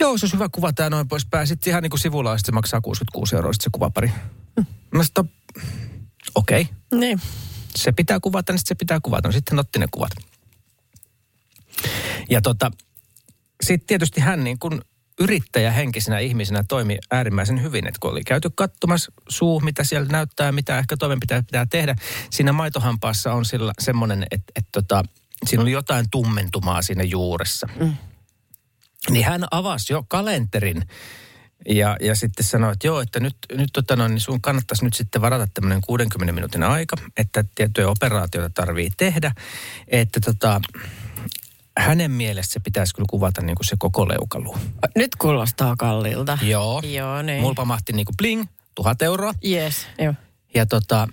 Joo, 0.00 0.18
se 0.18 0.24
olisi 0.24 0.32
hyvä 0.32 0.48
kuvata 0.48 0.82
ja 0.82 0.90
noin 0.90 1.08
poispäin. 1.08 1.46
Sitten 1.46 1.70
ihan 1.70 1.82
niin 1.82 1.90
kuin 1.90 2.00
sivulla 2.00 2.38
sit 2.38 2.46
se 2.46 2.52
maksaa 2.52 2.80
66 2.80 3.36
euroa 3.36 3.52
sitten 3.52 3.64
se 3.64 3.70
kuvapari. 3.72 4.12
Mä 4.56 5.04
sanoin, 5.04 5.06
että 5.06 5.24
okei, 6.34 6.60
okay. 6.62 7.00
Niin. 7.00 7.20
se 7.76 7.92
pitää 7.92 8.20
kuvata, 8.20 8.52
niin 8.52 8.60
se 8.64 8.74
pitää 8.74 8.98
kuvata. 9.02 9.28
No 9.28 9.32
sitten 9.32 9.58
otti 9.58 9.78
ne 9.78 9.86
kuvat. 9.90 10.12
Ja 12.30 12.40
tota, 12.40 12.70
sitten 13.62 13.86
tietysti 13.86 14.20
hän 14.20 14.44
niin 14.44 14.58
kuin 14.58 14.80
yrittäjähenkisenä 15.20 16.18
ihmisenä 16.18 16.64
toimi 16.68 16.98
äärimmäisen 17.10 17.62
hyvin, 17.62 17.86
että 17.86 17.98
kun 18.00 18.10
oli 18.10 18.24
käyty 18.24 18.50
katsomassa 18.54 19.12
suu, 19.28 19.60
mitä 19.60 19.84
siellä 19.84 20.08
näyttää, 20.08 20.52
mitä 20.52 20.78
ehkä 20.78 20.96
toimenpiteitä 20.96 21.46
pitää 21.46 21.66
tehdä. 21.66 21.96
Siinä 22.30 22.52
maitohampaassa 22.52 23.32
on 23.32 23.44
sillä 23.44 23.72
semmoinen, 23.78 24.26
että, 24.30 24.52
että 24.56 24.70
tota, 24.72 25.04
siinä 25.46 25.62
oli 25.62 25.72
jotain 25.72 26.06
tummentumaa 26.10 26.82
siinä 26.82 27.02
juuressa. 27.02 27.68
Mm. 27.80 27.94
Niin 29.10 29.24
hän 29.24 29.44
avasi 29.50 29.92
jo 29.92 30.04
kalenterin 30.08 30.82
ja, 31.68 31.96
ja 32.00 32.14
sitten 32.14 32.46
sanoi, 32.46 32.72
että 32.72 32.86
joo, 32.86 33.00
että 33.00 33.20
nyt, 33.20 33.36
nyt 33.52 33.68
tota 33.72 33.96
noin, 33.96 34.10
niin 34.10 34.20
sun 34.20 34.40
kannattaisi 34.40 34.84
nyt 34.84 34.94
sitten 34.94 35.22
varata 35.22 35.46
tämmöinen 35.54 35.80
60 35.86 36.32
minuutin 36.32 36.62
aika, 36.62 36.96
että 37.16 37.44
tiettyjä 37.54 37.88
operaatioita 37.88 38.50
tarvii 38.54 38.90
tehdä. 38.96 39.32
Että 39.88 40.20
tota, 40.20 40.60
hänen 41.78 42.10
mielestä 42.10 42.52
se 42.52 42.60
pitäisi 42.60 42.94
kyllä 42.94 43.06
kuvata 43.10 43.42
niin 43.42 43.56
kuin 43.56 43.66
se 43.66 43.76
koko 43.78 44.08
leukaluu. 44.08 44.56
Nyt 44.96 45.16
kuulostaa 45.16 45.74
kalliilta. 45.78 46.38
Joo. 46.42 46.82
Joo, 46.84 47.22
niin. 47.22 47.40
Mulla 47.40 47.54
pamahti 47.54 47.92
niin 47.92 48.06
kuin 48.06 48.16
bling, 48.16 48.44
tuhat 48.74 49.02
euroa. 49.02 49.34
Yes, 49.44 49.86
joo. 49.98 50.14
Ja 50.54 50.66
tota, 50.66 51.08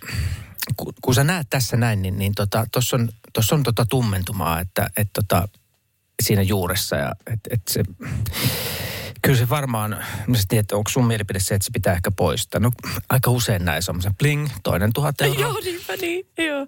kun, 0.78 0.94
kun 1.02 1.16
sä 1.16 1.24
näet 1.24 1.48
tässä 1.50 1.78
näin, 1.78 2.02
niin, 2.02 2.20
niin 2.20 2.36
tota, 2.36 2.66
tuossa 2.72 2.96
on, 2.96 3.10
tossa 3.34 3.56
on 3.56 3.64
tota 3.64 3.86
tummentumaa, 3.86 4.60
että 4.60 4.90
et 4.98 5.10
tota, 5.14 5.48
siinä 6.24 6.42
juuressa. 6.42 6.96
Ja 6.96 7.12
et, 7.28 7.40
et 7.50 7.62
se, 7.70 7.84
kyllä 9.22 9.38
se 9.38 9.50
varmaan, 9.50 9.92
mä 10.28 10.38
sitten 10.38 10.48
tiedän, 10.48 10.62
että 10.62 10.76
onko 10.76 10.90
sun 10.90 11.06
mielipide 11.06 11.40
se, 11.40 11.56
että 11.56 11.66
se 11.66 11.72
pitää 11.74 11.94
ehkä 11.94 12.12
poistaa. 12.12 12.60
No 12.62 12.72
aika 13.10 13.32
usein 13.32 13.66
näin 13.66 13.84
semmoisen 13.84 14.16
bling, 14.16 14.48
toinen 14.64 14.94
tuhat 14.94 15.22
euroa. 15.22 15.42
Joo, 15.42 15.60
niinpä 15.64 15.94
niin, 16.02 16.28
joo. 16.38 16.68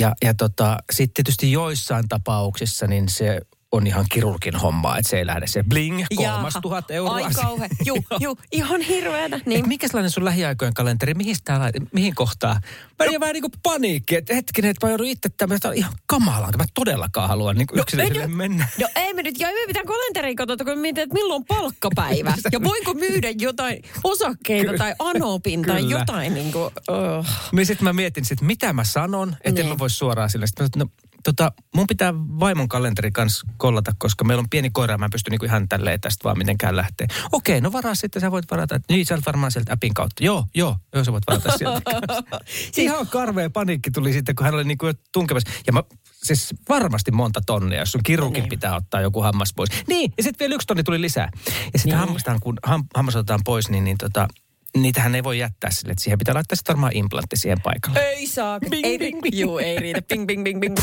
Ja, 0.00 0.14
ja 0.22 0.34
tota, 0.34 0.76
sitten 0.92 1.14
tietysti 1.14 1.52
joissain 1.52 2.08
tapauksissa 2.08 2.86
niin 2.86 3.08
se 3.08 3.40
on 3.72 3.86
ihan 3.86 4.04
kirurgin 4.12 4.56
hommaa, 4.56 4.98
että 4.98 5.10
se 5.10 5.18
ei 5.18 5.26
lähde 5.26 5.46
se 5.46 5.62
bling, 5.62 6.04
kolmas 6.16 6.54
Jaha. 6.54 6.60
tuhat 6.60 6.90
euroa. 6.90 7.14
Ai 7.14 7.30
kauhe. 7.34 7.68
Juu, 7.86 7.98
juu, 8.20 8.36
ihan 8.52 8.80
hirveänä. 8.80 9.40
Niin. 9.46 9.68
Mikä 9.68 9.86
sellainen 9.88 10.10
sun 10.10 10.24
lähiaikojen 10.24 10.74
kalenteri, 10.74 11.14
mihin, 11.14 11.36
lait- 11.48 11.88
mihin 11.92 12.14
kohtaan? 12.14 12.60
Mä 12.98 13.06
no. 13.06 13.20
vähän 13.20 13.32
niin 13.32 13.42
kuin 13.42 13.52
paniikki, 13.62 14.16
että 14.16 14.34
hetkinen, 14.34 14.70
että 14.70 14.86
mä 14.86 14.90
joudun 14.90 15.06
itse 15.06 15.28
tämmöistä 15.28 15.68
on 15.68 15.74
ihan 15.74 15.92
kamalaa, 16.06 16.50
mä 16.58 16.64
todellakaan 16.74 17.28
haluan 17.28 17.56
niin 17.56 17.68
No, 17.74 17.82
yksilöiselle 17.82 18.26
mennä. 18.26 18.68
No 18.80 18.88
ei 18.96 19.14
me 19.14 19.22
nyt, 19.22 19.40
ja 19.40 19.48
ei 19.48 19.54
me 19.54 19.66
mitään 19.66 19.86
kalenteriin 19.86 20.36
katsota, 20.36 20.64
kun 20.64 20.78
mietin, 20.78 21.02
että 21.02 21.14
milloin 21.14 21.36
on 21.40 21.44
palkkapäivä. 21.44 22.34
ja 22.52 22.62
voinko 22.62 22.94
myydä 22.94 23.28
jotain 23.38 23.82
osakkeita 24.04 24.64
Kyllä. 24.64 24.78
tai 24.78 24.94
anopin 24.98 25.62
tai 25.62 25.90
jotain 25.90 26.34
niin 26.34 26.52
kuin, 26.52 26.64
uh. 26.66 27.26
Niin 27.52 27.66
sitten 27.66 27.84
mä 27.84 27.92
mietin, 27.92 28.24
sit, 28.24 28.40
mitä 28.40 28.72
mä 28.72 28.84
sanon, 28.84 29.28
että 29.28 29.48
en 29.48 29.54
Niin. 29.54 29.66
mä 29.68 29.78
voi 29.78 29.90
suoraan 29.90 30.30
sille. 30.30 30.46
Sitten 30.46 30.64
mä 30.64 30.68
sanoin, 30.74 30.90
no, 30.96 31.09
tota, 31.24 31.52
mun 31.74 31.86
pitää 31.86 32.14
vaimon 32.14 32.68
kalenteri 32.68 33.10
kanssa 33.10 33.46
kollata, 33.56 33.92
koska 33.98 34.24
meillä 34.24 34.40
on 34.40 34.50
pieni 34.50 34.70
koira 34.70 34.98
mä 34.98 35.04
en 35.04 35.10
pysty 35.10 35.30
niinku 35.30 35.46
ihan 35.46 35.68
tälleen 35.68 36.00
tästä 36.00 36.24
vaan 36.24 36.38
mitenkään 36.38 36.76
lähteä. 36.76 37.06
Okei, 37.32 37.60
no 37.60 37.72
varaa 37.72 37.94
sitten, 37.94 38.20
sä 38.22 38.30
voit 38.30 38.50
varata. 38.50 38.80
Niin, 38.88 39.06
sä 39.06 39.18
varmaan 39.26 39.52
sieltä 39.52 39.72
appin 39.72 39.94
kautta. 39.94 40.24
Joo, 40.24 40.44
joo, 40.54 40.76
joo, 40.94 41.04
sä 41.04 41.12
voit 41.12 41.24
varata 41.30 41.52
sieltä 41.58 41.80
kanssa. 41.84 42.38
Ihan 42.82 43.06
karvea 43.06 43.50
paniikki 43.50 43.90
tuli 43.90 44.12
sitten, 44.12 44.34
kun 44.34 44.44
hän 44.44 44.54
oli 44.54 44.64
niinku 44.64 44.86
tunkemassa. 45.12 45.50
Ja 45.66 45.72
mä, 45.72 45.82
siis 46.22 46.54
varmasti 46.68 47.10
monta 47.10 47.40
tonnia, 47.46 47.78
jos 47.78 47.92
sun 47.92 48.02
kirurgin 48.02 48.40
Niin. 48.42 48.48
pitää 48.50 48.76
ottaa 48.76 49.00
joku 49.00 49.22
hammas 49.22 49.52
pois. 49.56 49.70
Niin, 49.88 50.12
ja 50.16 50.22
sitten 50.22 50.44
vielä 50.44 50.54
yksi 50.54 50.66
tonni 50.66 50.82
tuli 50.82 51.00
lisää. 51.00 51.30
Ja 51.46 51.50
sitten 51.78 51.82
Niin. 51.84 51.98
hammastaan, 51.98 52.40
kun 52.40 52.58
ham, 52.62 52.84
hammas 52.94 53.16
otetaan 53.16 53.40
pois, 53.44 53.70
niin, 53.70 53.84
niin 53.84 53.98
tota, 53.98 54.28
niitähän 54.76 55.14
ei 55.14 55.24
voi 55.24 55.38
jättää 55.38 55.70
sille, 55.70 55.92
että 55.92 56.04
siihen 56.04 56.18
pitää 56.18 56.34
laittaa 56.34 56.56
sitten 56.56 56.72
varmaan 56.72 56.96
implantti 56.96 57.36
siihen 57.36 57.60
paikalle. 57.62 58.00
Ei 58.00 58.26
saa. 58.26 58.60
Bing, 58.60 58.86
ei, 58.86 58.98
bing, 58.98 59.20
bing. 59.22 59.38
Juu, 59.38 59.58
ei 59.58 59.78
riitä. 59.78 60.02
Bing, 60.02 60.26
bing, 60.26 60.44
bing, 60.44 60.60
bing. 60.60 60.76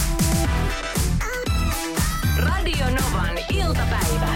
Radio 2.38 2.86
Novan 2.86 3.38
iltapäivä. 3.54 4.34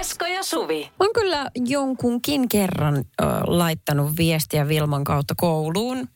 Esko 0.00 0.26
ja 0.26 0.42
Suvi. 0.42 0.90
Oon 1.00 1.10
kyllä 1.14 1.50
jonkunkin 1.54 2.48
kerran 2.48 2.96
ö, 2.96 3.24
laittanut 3.46 4.16
viestiä 4.18 4.68
Vilman 4.68 5.04
kautta 5.04 5.34
kouluun, 5.36 6.08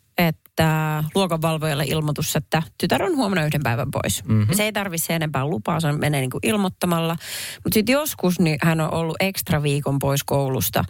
että 0.55 1.05
luokanvalvojalle 1.15 1.85
ilmoitus, 1.85 2.37
että 2.37 2.63
tytär 2.79 3.03
on 3.03 3.17
huomenna 3.17 3.45
yhden 3.45 3.63
päivän 3.63 3.91
pois. 3.91 4.25
Mm-hmm. 4.25 4.55
Se 4.55 4.63
ei 4.63 4.73
tarvitse 4.73 5.15
enempää 5.15 5.47
lupaa, 5.47 5.81
se 5.81 5.93
menee 5.93 6.21
niin 6.21 6.31
kuin 6.31 6.41
ilmoittamalla. 6.43 7.17
Mutta 7.65 7.75
sitten 7.75 7.93
joskus 7.93 8.41
niin 8.41 8.59
hän 8.63 8.81
on 8.81 8.95
ollut 8.95 9.17
ekstra 9.21 9.63
viikon 9.63 9.99
pois 9.99 10.25
koulusta 10.25 10.85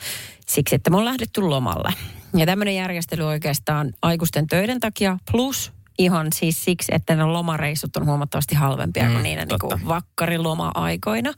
siksi, 0.46 0.74
että 0.74 0.90
me 0.90 0.96
on 0.96 1.04
lähdetty 1.04 1.40
lomalle. 1.40 1.94
Ja 2.36 2.46
tämmöinen 2.46 2.74
järjestely 2.74 3.22
oikeastaan 3.22 3.92
aikuisten 4.02 4.46
töiden 4.46 4.80
takia 4.80 5.18
plus 5.32 5.72
ihan 5.98 6.26
siis 6.34 6.64
siksi, 6.64 6.94
että 6.94 7.14
ne 7.14 7.24
lomareissut 7.24 7.96
on 7.96 8.06
huomattavasti 8.06 8.54
halvempia 8.54 9.02
mm, 9.02 9.08
Mm, 9.08 9.12
kuin 9.12 9.22
niinä 9.22 9.44
niin 9.44 9.58
kuin 9.58 9.88
vakkariloma-aikoina. 9.88 11.32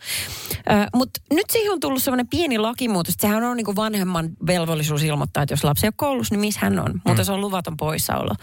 Mutta 0.95 1.21
nyt 1.33 1.51
siihen 1.51 1.73
on 1.73 1.81
tullut 1.81 2.03
sellainen 2.03 2.29
pieni 2.29 2.59
lakimuutos. 2.59 3.15
että 3.15 3.27
Sehän 3.27 3.45
on 3.45 3.57
niin 3.57 3.65
kuin 3.65 3.77
vanhemman 3.77 4.31
velvollisuus 4.47 5.03
ilmoittaa, 5.03 5.43
että 5.43 5.53
jos 5.53 5.65
lapsi 5.65 5.87
ei 5.87 5.89
ole 5.89 5.95
koulussa, 5.97 6.35
niin 6.35 6.41
missä 6.41 6.61
hän 6.63 6.79
on. 6.79 7.01
Mutta 7.05 7.25
se 7.25 7.33
on 7.33 7.41
luvaton 7.41 7.77
poissaolo. 7.77 8.35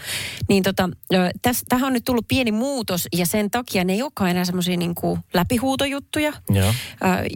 Niin 0.48 0.62
tota, 0.62 0.90
täs, 1.42 1.62
tähän 1.68 1.86
on 1.86 1.92
nyt 1.92 2.04
tullut 2.04 2.28
pieni 2.28 2.52
muutos 2.52 3.08
ja 3.16 3.26
sen 3.26 3.50
takia 3.50 3.84
ne 3.84 3.92
ei 3.92 4.02
olekaan 4.02 4.30
enää 4.30 4.44
semmoisia 4.44 4.76
niin 4.76 4.94
läpihuutojuttuja, 5.34 6.32
Joo. 6.50 6.74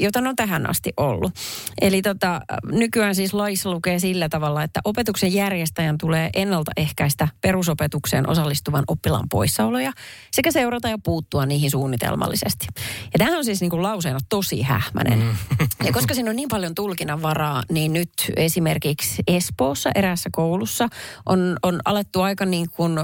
jota 0.00 0.20
ne 0.20 0.28
on 0.28 0.36
tähän 0.36 0.70
asti 0.70 0.92
ollut. 0.96 1.32
Eli 1.80 2.02
tota, 2.02 2.40
nykyään 2.72 3.14
siis 3.14 3.34
laissa 3.34 3.70
lukee 3.70 3.98
sillä 3.98 4.28
tavalla, 4.28 4.62
että 4.62 4.80
opetuksen 4.84 5.32
järjestäjän 5.32 5.98
tulee 5.98 6.30
ennaltaehkäistä 6.34 7.28
perusopetukseen 7.40 8.28
osallistuvan 8.68 8.85
oppilaan 8.88 9.28
poissaoloja 9.28 9.92
sekä 10.33 10.50
seurata 10.50 10.88
ja 10.88 10.98
puuttua 10.98 11.46
niihin 11.46 11.70
suunnitelmallisesti. 11.70 12.66
Ja 13.12 13.18
tämähän 13.18 13.38
on 13.38 13.44
siis 13.44 13.61
niin 13.61 13.70
kuin 13.70 13.83
lauseena 13.83 14.18
tosi 14.28 14.62
hähmäinen. 14.62 15.18
Mm. 15.18 15.37
Ja 15.85 15.92
koska 15.92 16.14
siinä 16.14 16.31
on 16.31 16.37
niin 16.37 16.48
paljon 16.48 16.74
tulkinnanvaraa, 16.74 17.62
niin 17.70 17.92
nyt 17.92 18.12
esimerkiksi 18.37 19.22
Espoossa 19.26 19.90
eräässä 19.94 20.31
koulussa 20.33 20.88
on, 21.26 21.57
on 21.62 21.81
alettu 21.85 22.20
aika 22.20 22.44
niin 22.44 22.70
kuin 22.70 22.98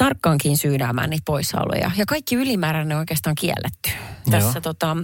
tarkkaankin 0.00 0.58
syynäämään 0.58 1.10
niitä 1.10 1.22
poissaoloja. 1.24 1.90
Ja 1.96 2.06
kaikki 2.06 2.34
ylimääräinen 2.34 2.96
on 2.96 3.00
oikeastaan 3.00 3.34
kielletty. 3.34 3.90
Tässä 4.30 4.60
tota, 4.60 4.96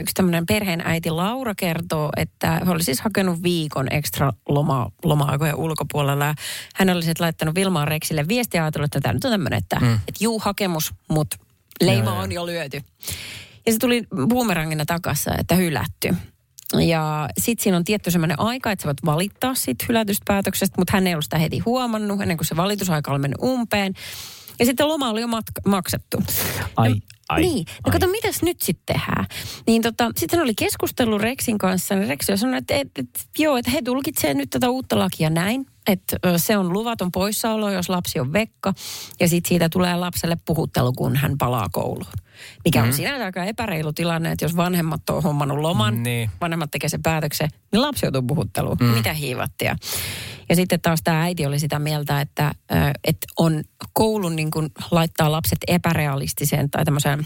yksi 0.00 0.14
tämmöinen 0.14 0.46
perheenäiti 0.46 1.10
Laura 1.10 1.54
kertoo, 1.54 2.10
että 2.16 2.46
hän 2.46 2.68
oli 2.68 2.82
siis 2.82 3.00
hakenut 3.00 3.42
viikon 3.42 3.86
ekstra 3.90 4.32
loma, 4.48 4.90
loma-aikojen 5.04 5.56
ulkopuolella. 5.56 6.24
Ja 6.24 6.34
hän 6.74 6.90
oli 6.90 7.02
sitten 7.02 7.24
laittanut 7.24 7.54
Vilmaan 7.54 7.88
Reksille 7.88 8.28
viestiä 8.28 8.60
ja 8.60 8.64
ajatellut, 8.64 8.84
että 8.84 9.00
tämä 9.00 9.12
nyt 9.12 9.24
on 9.24 9.30
tämmöinen, 9.30 9.58
että, 9.58 9.78
mm. 9.80 9.94
että 9.94 10.24
juu 10.24 10.38
hakemus, 10.38 10.94
mutta 11.08 11.36
leima 11.80 12.04
Joo, 12.04 12.14
joo. 12.14 12.22
on 12.22 12.32
jo 12.32 12.46
lyöty. 12.46 12.82
Ja 13.66 13.72
se 13.72 13.78
tuli 13.78 14.02
boomerangina 14.28 14.84
takassa, 14.84 15.30
että 15.38 15.54
hylätty. 15.54 16.14
Ja 16.86 17.28
sitten 17.38 17.62
siinä 17.62 17.76
on 17.76 17.84
tietty 17.84 18.10
semmoinen 18.10 18.40
aika, 18.40 18.72
että 18.72 18.82
sä 18.82 18.86
voit 18.86 19.04
valittaa 19.04 19.54
siitä 19.54 19.84
hylätystä 19.88 20.24
päätöksestä, 20.26 20.74
mutta 20.78 20.92
hän 20.92 21.06
ei 21.06 21.14
ollut 21.14 21.24
sitä 21.24 21.38
heti 21.38 21.58
huomannut 21.58 22.20
ennen 22.20 22.36
kuin 22.36 22.46
se 22.46 22.56
valitusaika 22.56 23.10
oli 23.10 23.18
mennyt 23.18 23.42
umpeen. 23.42 23.94
Ja 24.58 24.66
sitten 24.66 24.88
loma 24.88 25.10
oli 25.10 25.20
jo 25.20 25.26
matka- 25.26 25.62
maksettu. 25.70 26.22
Ai, 26.76 26.88
no, 26.90 26.96
ai, 27.32 27.40
Niin, 27.40 27.64
no 27.68 27.74
ai. 27.84 27.92
kato, 27.92 28.06
mitäs 28.06 28.42
nyt 28.42 28.60
sitten 28.60 28.96
tehdään? 28.96 29.26
Niin 29.66 29.82
tota, 29.82 30.10
sitten 30.16 30.40
oli 30.40 30.54
keskustellut 30.54 31.20
Rexin 31.22 31.58
kanssa, 31.58 31.94
niin 31.94 32.08
Rex 32.08 32.26
sanoi, 32.34 32.58
että, 32.58 32.74
että, 32.74 33.00
että 33.00 33.20
joo, 33.38 33.56
että 33.56 33.70
he 33.70 33.82
tulkitsevat 33.82 34.36
nyt 34.36 34.50
tätä 34.50 34.70
uutta 34.70 34.98
lakia 34.98 35.30
näin, 35.30 35.66
että 35.86 36.16
se 36.36 36.56
on 36.56 36.72
luvaton 36.72 37.12
poissaolo, 37.12 37.70
jos 37.70 37.88
lapsi 37.88 38.20
on 38.20 38.32
vekka, 38.32 38.72
ja 39.20 39.28
sitten 39.28 39.48
siitä 39.48 39.68
tulee 39.68 39.96
lapselle 39.96 40.36
puhuttelu, 40.44 40.92
kun 40.92 41.16
hän 41.16 41.38
palaa 41.38 41.68
kouluun. 41.72 42.12
Mikä 42.64 42.82
on 42.82 42.92
sinänsä 42.92 43.24
aika 43.24 43.44
epäreilu 43.44 43.92
tilanne, 43.92 44.32
että 44.32 44.44
jos 44.44 44.56
vanhemmat 44.56 45.10
on 45.10 45.22
hommannut 45.22 45.58
loman, 45.58 46.02
Niin. 46.02 46.30
vanhemmat 46.40 46.70
tekee 46.70 46.88
sen 46.88 47.02
päätöksen, 47.02 47.48
niin 47.72 47.82
lapsi 47.82 48.06
joutuu 48.06 48.22
puhutteluun. 48.22 48.76
Mm. 48.80 48.86
Mitä 48.86 49.12
hiivattia? 49.12 49.76
Ja 50.48 50.56
sitten 50.56 50.80
taas 50.80 51.00
tämä 51.04 51.22
äiti 51.22 51.46
oli 51.46 51.58
sitä 51.58 51.78
mieltä, 51.78 52.20
että, 52.20 52.54
että 53.04 53.26
on 53.38 53.62
koulun 53.92 54.36
niin 54.36 54.50
kuin 54.50 54.68
laittaa 54.90 55.32
lapset 55.32 55.58
epärealistiseen 55.68 56.70
tai 56.70 56.84
tämmöiseen 56.84 57.21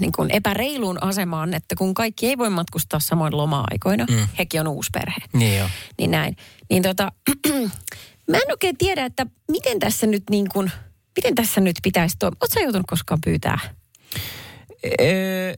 niin 0.00 0.12
kuin 0.12 0.30
epäreiluun 0.30 1.02
asemaan, 1.02 1.54
että 1.54 1.76
kun 1.76 1.94
kaikki 1.94 2.26
ei 2.26 2.38
voi 2.38 2.50
matkustaa 2.50 3.00
samoin 3.00 3.36
loma-aikoina, 3.36 4.06
mm. 4.10 4.28
hekin 4.38 4.60
on 4.60 4.68
uusi 4.68 4.90
perhe. 4.92 5.20
Niin 5.32 5.58
joo. 5.58 5.68
Niin 5.98 6.10
näin. 6.10 6.36
Niin 6.70 6.82
tota, 6.82 7.12
mä 8.30 8.36
en 8.36 8.50
oikein 8.50 8.76
tiedä, 8.78 9.04
että 9.04 9.26
miten 9.50 9.78
tässä 9.78 10.06
nyt 10.06 10.22
niin 10.30 10.48
kuin, 10.52 10.70
miten 11.16 11.34
tässä 11.34 11.60
nyt 11.60 11.76
pitäisi 11.82 12.16
toimia. 12.18 12.36
Oletko 12.40 12.60
joutunut 12.60 12.86
koskaan 12.86 13.20
pyytää? 13.24 13.58
Ee, 14.98 15.54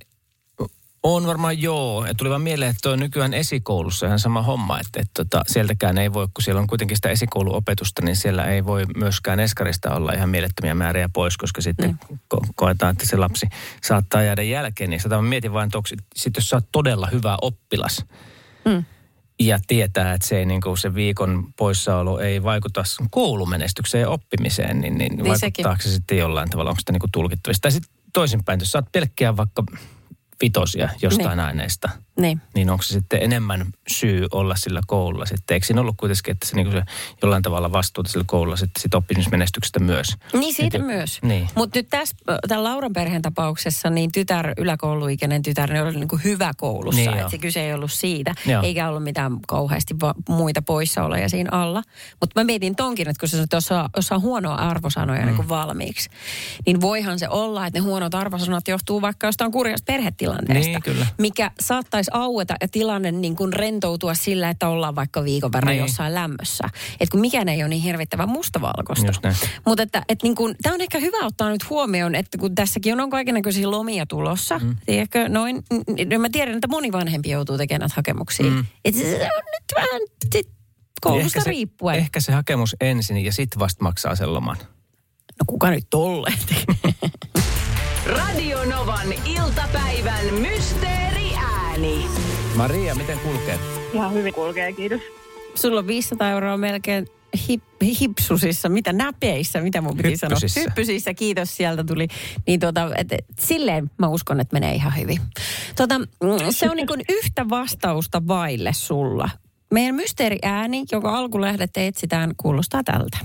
on 1.15 1.27
varmaan 1.27 1.63
joo. 1.63 2.07
Ja 2.07 2.15
tuli 2.15 2.31
vaan 2.31 2.41
mieleen, 2.43 2.71
että 2.71 2.91
on 2.91 2.99
nykyään 2.99 3.35
esikoulussa 3.35 4.07
ihan 4.07 4.19
sama 4.19 4.43
homma, 4.43 4.81
että, 4.81 5.01
että 5.01 5.25
tota, 5.25 5.43
sieltäkään 5.47 5.99
ei 5.99 6.13
voi, 6.13 6.27
kun 6.35 6.43
siellä 6.45 6.61
on 6.61 6.67
kuitenkin 6.67 6.97
sitä 6.97 7.09
esikouluopetusta, 7.09 8.03
niin 8.05 8.17
siellä 8.17 8.45
ei 8.45 8.65
voi 8.65 8.85
myöskään 8.97 9.41
eskarista 9.41 9.95
olla 9.95 10.13
ihan 10.13 10.29
mielettömiä 10.29 10.75
määriä 10.75 11.09
pois, 11.13 11.37
koska 11.37 11.61
sitten 11.61 11.99
Mm. 12.11 12.19
ko- 12.35 12.47
koetaan, 12.55 12.93
että 12.93 13.07
se 13.07 13.17
lapsi 13.17 13.47
saattaa 13.83 14.23
jäädä 14.23 14.43
jälkeen. 14.43 14.91
Niin 14.91 15.01
sitä 15.01 15.17
mä 15.17 15.23
mietin 15.23 15.53
vain, 15.53 15.67
että 15.67 15.79
onko 15.79 15.87
sit- 16.17 16.37
jos 16.37 16.49
sä 16.51 16.57
oot 16.57 16.65
todella 16.73 17.09
hyvä 17.13 17.39
oppilas, 17.43 18.05
Mm. 18.65 18.85
ja 19.41 19.59
tietää, 19.67 20.13
että 20.13 20.27
se, 20.29 20.39
ei, 20.39 20.47
niin 20.47 20.61
kuin 20.61 20.79
se 20.79 20.95
viikon 20.95 21.45
poissaolo 21.57 22.19
ei 22.21 22.43
vaikuta 22.43 22.83
koulumenestykseen 23.11 24.03
ja 24.03 24.09
oppimiseen, 24.11 24.81
niin, 24.81 24.99
niin, 24.99 25.17
Niin 25.17 25.27
vaikuttaako 25.43 25.83
se 25.83 25.91
sitten 25.91 26.19
jollain 26.19 26.51
tavalla, 26.51 26.71
onko 26.71 26.81
sitä 26.81 26.93
niin 26.93 27.01
kuin 27.01 27.13
tulkittavissa? 27.13 27.61
Tai 27.63 27.73
sitten 27.73 27.95
toisinpäin, 28.13 28.61
jos 28.61 28.73
sä 28.73 28.79
oot 28.79 28.93
pelkkiä 28.93 29.37
vaikka 29.37 29.65
vitosia 30.43 30.89
jostain 31.03 31.29
Niin. 31.37 31.41
aineesta, 31.41 31.89
Niin. 32.21 32.41
niin 32.55 32.71
onko 32.71 32.83
se 32.83 32.93
sitten 32.93 33.23
enemmän 33.23 33.67
syy 33.89 34.27
olla 34.33 34.57
sillä 34.57 34.81
koululla 34.87 35.27
sitten? 35.27 35.55
Eikö 35.55 35.67
siinä 35.67 35.81
ollut 35.81 35.97
kuitenkin, 35.97 36.33
että 36.33 36.47
se, 36.47 36.57
niin 36.57 36.73
se 36.73 36.83
jollain 37.23 37.43
tavalla 37.43 37.73
vastuuta 37.73 38.11
sillä 38.11 38.25
koululla 38.29 38.57
sitten 38.57 38.83
sit 38.83 38.95
oppimismenestyksestä 38.95 39.79
myös? 39.81 40.09
Niin 40.33 40.55
siitä 40.55 40.79
Et- 40.79 40.87
myös. 40.87 41.19
Niin. 41.23 41.49
Mutta 41.55 41.79
nyt 41.79 41.89
tässä, 41.91 42.17
tämän 42.49 42.65
Lauran 42.65 42.93
perheen 42.93 43.23
tapauksessa, 43.23 43.91
niin 43.91 44.13
tytär, 44.13 44.53
yläkouluikäinen 44.57 45.43
tytär, 45.43 45.73
ne 45.73 45.83
oli 45.83 45.93
niin 45.97 46.09
kuin 46.09 46.25
hyvä 46.25 46.53
koulussa. 46.57 47.01
Niin 47.01 47.19
että 47.19 47.31
se 47.31 47.39
kyse 47.39 47.61
ei 47.61 47.75
ollut 47.75 47.93
siitä, 47.93 48.35
Joo. 48.47 48.63
eikä 48.63 48.89
ollut 48.89 49.03
mitään 49.03 49.39
kauheasti 49.49 49.95
va- 50.01 50.15
muita 50.29 50.63
poissaoloja 50.63 51.29
siinä 51.29 51.51
alla. 51.53 51.83
Mutta 52.21 52.41
mä 52.41 52.45
mietin 52.45 52.77
tonkin, 52.77 53.09
että 53.09 53.21
kun 53.21 53.29
sä 53.29 53.31
sanoit, 53.31 53.45
että 53.55 53.91
jos 53.97 54.07
saa 54.07 54.19
huonoa 54.19 54.55
arvosanoja 54.55 55.21
mm. 55.21 55.27
niin 55.27 55.37
kuin 55.37 55.49
valmiiksi, 55.49 56.11
niin 56.67 56.81
voihan 56.81 57.19
se 57.19 57.29
olla, 57.29 57.67
että 57.67 57.79
ne 57.79 57.83
huonot 57.83 58.15
arvosanat 58.15 58.69
johtuu 58.69 59.03
vaikka 59.03 59.27
jostain 59.27 59.53
kurjasta 59.53 59.85
perhetilanteesta. 59.93 60.71
Niin, 60.71 60.83
kyllä. 60.83 61.07
Mikä 61.19 61.51
saattaisi 61.61 62.06
aueta 62.13 62.55
ja 62.61 62.69
tilanne 62.69 63.13
niin 63.13 63.37
kuin 63.37 63.53
rentoutua 63.53 64.15
sillä, 64.15 64.51
että 64.51 64.69
ollaan 64.69 64.95
vaikka 64.95 65.25
viikon 65.25 65.53
verran 65.53 65.73
Niin. 65.73 65.81
jossain 65.81 66.15
lämmössä. 66.15 66.65
Että 67.01 67.11
kun 67.11 67.21
mikään 67.21 67.49
ei 67.49 67.63
ole 67.63 67.69
niin 67.69 67.83
hirvittävän 67.83 68.29
mustavalkoista. 68.29 69.13
Mutta 69.67 69.83
että, 69.83 70.03
että 70.09 70.27
niin 70.27 70.35
kun, 70.35 70.55
tämä 70.63 70.75
on 70.75 70.81
ehkä 70.81 70.99
hyvä 70.99 71.27
ottaa 71.27 71.51
nyt 71.51 71.71
huomioon, 71.71 72.15
että 72.15 72.39
kun 72.39 72.55
tässäkin 72.55 73.01
on 73.01 73.11
kaikenlaisia 73.11 73.71
lomia 73.71 74.07
tulossa, 74.07 74.59
mm. 74.59 74.77
tiedätkö, 74.87 75.29
noin, 75.29 75.63
niin 76.07 76.21
mä 76.21 76.29
tiedän, 76.33 76.55
että 76.55 76.69
moni 76.69 76.93
vanhempi 76.93 77.31
joutuu 77.31 77.59
tekemään 77.59 77.81
näitä 77.81 77.95
hakemuksia. 77.97 78.51
Mm. 78.51 78.65
Että 78.85 79.01
se 79.01 79.15
on 79.15 79.43
nyt 79.45 79.65
vähän 79.77 80.01
sit 80.33 80.49
koulusta 81.01 81.41
se, 81.41 81.51
riippuen. 81.51 81.97
ehkä 81.97 82.21
se 82.21 82.33
hakemus 82.33 82.77
ensin 82.81 83.25
ja 83.25 83.33
sitten 83.33 83.59
vasta 83.59 83.85
maksaa 83.85 84.17
sen 84.17 84.35
loman. 84.35 84.57
No 85.39 85.45
kuka 85.47 85.71
nyt 85.71 85.87
tekee? 85.91 86.95
Radio 88.17 88.65
Novan 88.65 89.13
iltapäivän 89.25 90.35
mysteeriääni. 91.77 92.57
Maria, 92.57 92.95
miten 92.95 93.19
kulkee? 93.19 93.59
Ihan 93.93 94.13
hyvin 94.13 94.35
kulkee, 94.35 94.73
kiitos. 94.73 95.01
Sulla 95.55 95.79
on 95.81 95.87
500 95.87 96.31
euroa 96.31 96.57
melkein 96.57 97.07
hip, 97.49 97.63
hipsusissa, 98.01 98.69
mitä 98.69 98.93
näpeissä, 98.93 99.61
mitä 99.61 99.81
mun 99.81 99.97
piti 99.97 100.17
sanoa. 100.17 100.39
Hyppysissä, 100.57 101.15
kiitos, 101.15 101.57
sieltä 101.57 101.85
tuli. 101.85 102.09
Niin 102.47 102.61
tota, 102.61 102.91
et, 102.97 103.13
et, 103.13 103.25
silleen 103.41 103.91
mä 103.99 104.09
uskon, 104.09 104.41
että 104.41 104.55
menee 104.55 104.75
ihan 104.75 104.97
hyvin. 104.97 105.21
Tota, 105.77 105.99
mm, 105.99 106.07
se 106.51 106.71
on 106.71 106.77
niin 106.77 106.87
kuin 106.87 107.01
yhtä 107.09 107.49
vastausta 107.49 108.23
vaille 108.29 108.73
sulla. 108.73 109.31
Meidän 109.71 109.95
mysteeriääni, 109.95 110.85
joka 110.93 111.19
alkulehdet 111.19 111.71
etsitään, 111.77 112.35
kuulostaa 112.37 112.83
tältä. 112.85 113.19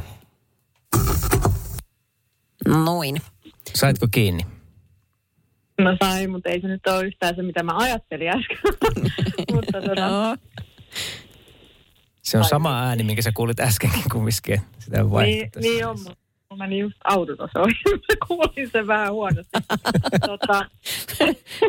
Noin. 2.67 3.21
Saitko 3.75 4.07
kiinni? 4.11 4.60
No 5.83 5.97
sain, 6.03 6.31
mutta 6.31 6.49
ei 6.49 6.61
se 6.61 6.67
nyt 6.67 6.87
ole 6.87 7.05
yhtään 7.05 7.35
se, 7.35 7.41
mitä 7.41 7.63
mä 7.63 7.77
ajattelin 7.77 8.29
äsken. 8.29 8.57
mutta 9.53 9.81
tota, 9.81 10.01
Joo. 10.01 10.37
Se 12.21 12.37
on 12.37 12.43
sama 12.43 12.83
ääni, 12.83 13.03
minkä 13.03 13.21
sä 13.21 13.31
kuulit 13.31 13.59
äskenkin 13.59 14.03
kumminkin. 14.11 14.61
Sitä 14.79 14.97
ei 14.97 15.25
niin, 15.25 15.49
niin 15.61 15.87
on. 15.87 15.97
Mä 16.49 16.57
menin 16.57 16.79
just 16.79 16.97
auto 17.03 17.35
tuossa 17.35 17.59
ohi. 17.59 17.73
Mä 17.95 18.27
kuulin 18.27 18.69
sen 18.71 18.87
vähän 18.87 19.13
huonosti. 19.13 19.51
tota, 20.27 20.65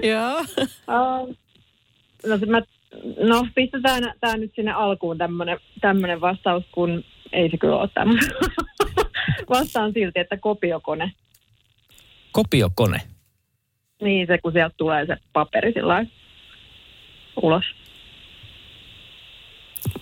Joo. 0.02 0.40
uh, 0.40 1.36
no, 2.26 2.38
se 2.38 2.46
mä, 2.46 2.62
no 3.20 3.46
pistetään 3.54 4.14
tämä 4.20 4.36
nyt 4.36 4.52
sinne 4.54 4.72
alkuun 4.72 5.18
tämmönen, 5.18 5.58
tämmönen 5.80 6.20
vastaus, 6.20 6.64
kun 6.72 7.04
ei 7.32 7.50
se 7.50 7.56
kyllä 7.56 7.76
ole 7.76 7.88
tämmöinen. 7.94 8.30
Vastaan 9.50 9.92
silti, 9.92 10.20
että 10.20 10.36
kopiokone. 10.36 11.12
Kopiokone. 12.32 13.00
Niin 14.02 14.26
se, 14.26 14.38
kun 14.38 14.52
sieltä 14.52 14.74
tulee 14.76 15.06
se 15.06 15.16
paperi 15.32 15.72
sillä 15.72 16.06
ulos. 17.42 17.64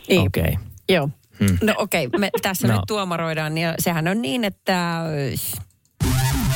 Niin. 0.08 0.20
Okei. 0.20 0.42
Okay. 0.42 0.54
Joo. 0.88 1.08
Hmm. 1.38 1.58
No 1.62 1.74
okei, 1.76 2.06
okay, 2.06 2.20
me 2.20 2.30
tässä 2.42 2.68
No. 2.68 2.74
nyt 2.74 2.82
tuomaroidaan 2.86 3.58
ja 3.58 3.74
sehän 3.78 4.08
on 4.08 4.22
niin, 4.22 4.44
että... 4.44 5.02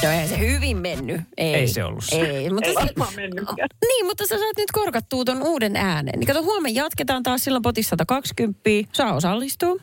No 0.03 0.11
eihän 0.11 0.29
se 0.29 0.39
hyvin 0.39 0.77
mennyt. 0.77 1.21
Ei, 1.37 1.55
Ei 1.55 1.69
se 1.69 1.85
ollut 1.85 2.05
se. 2.05 2.17
Ei, 2.17 2.51
mutta 2.51 2.69
Ei 2.69 2.75
se, 2.75 2.81
varmaan 2.81 3.15
mennytkään. 3.17 3.69
niin, 3.89 4.07
mutta 4.07 4.27
sä 4.27 4.39
saat 4.39 4.57
nyt 4.57 4.71
korkattua 4.73 5.25
ton 5.25 5.43
uuden 5.43 5.77
äänen. 5.77 6.13
Niin 6.21 6.27
kato, 6.27 6.43
huomenna 6.43 6.83
jatketaan 6.83 7.23
taas 7.23 7.45
silloin 7.45 7.63
potissa 7.63 7.91
120. 7.91 8.61
Saa 8.93 9.15
osallistua. 9.15 9.77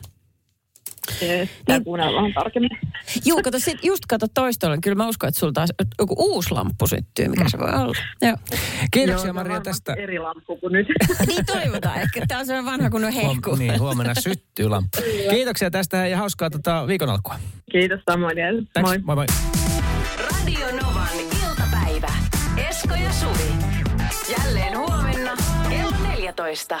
Tämä 1.64 1.80
kuunnella 1.80 2.16
vähän 2.16 2.32
tarkemmin. 2.34 2.70
Juu, 3.24 3.40
kato, 3.44 3.58
sit, 3.58 3.84
just 3.84 4.02
kato 4.08 4.26
toistolle. 4.34 4.78
Kyllä 4.82 4.94
mä 4.94 5.08
uskon, 5.08 5.28
että 5.28 5.40
sulla 5.40 5.52
taas 5.52 5.70
joku 5.98 6.14
uusi 6.18 6.50
lamppu 6.50 6.86
syttyy, 6.86 7.28
mikä 7.28 7.44
se 7.48 7.58
voi 7.58 7.68
olla. 7.68 7.94
Joo. 8.22 8.36
Kiitoksia 8.90 9.26
Joo, 9.26 9.34
Maria 9.34 9.60
tästä. 9.60 9.92
Eri 9.92 10.18
lamppu 10.18 10.56
kuin 10.56 10.72
nyt. 10.72 10.86
Niin 11.26 11.46
toivotaan. 11.46 12.00
Ehkä 12.00 12.24
tämä 12.28 12.40
on 12.40 12.46
sellainen 12.46 12.72
vanha 12.72 12.90
kuin 12.90 13.04
on 13.04 13.12
hehku. 13.12 13.50
Huom- 13.50 13.58
niin, 13.58 13.80
huomenna 13.80 14.14
syttyy 14.14 14.68
lamppu. 14.68 14.98
Kiitoksia 15.30 15.70
tästä 15.70 16.06
ja 16.06 16.16
hauskaa 16.16 16.50
tota 16.50 16.86
viikon 16.86 17.08
alkua. 17.10 17.34
Kiitos 17.72 18.00
samoin. 18.10 18.36
Moi. 18.82 18.98
Moi 18.98 19.16
moi. 19.16 19.26
Radio 20.18 20.66
Novan 20.82 21.08
iltapäivä. 21.42 22.12
Esko 22.68 22.94
ja 22.94 23.12
Suvi. 23.12 23.52
Jälleen 24.38 24.78
huomenna 24.78 25.36
kello 25.68 25.96
14. 26.08 26.80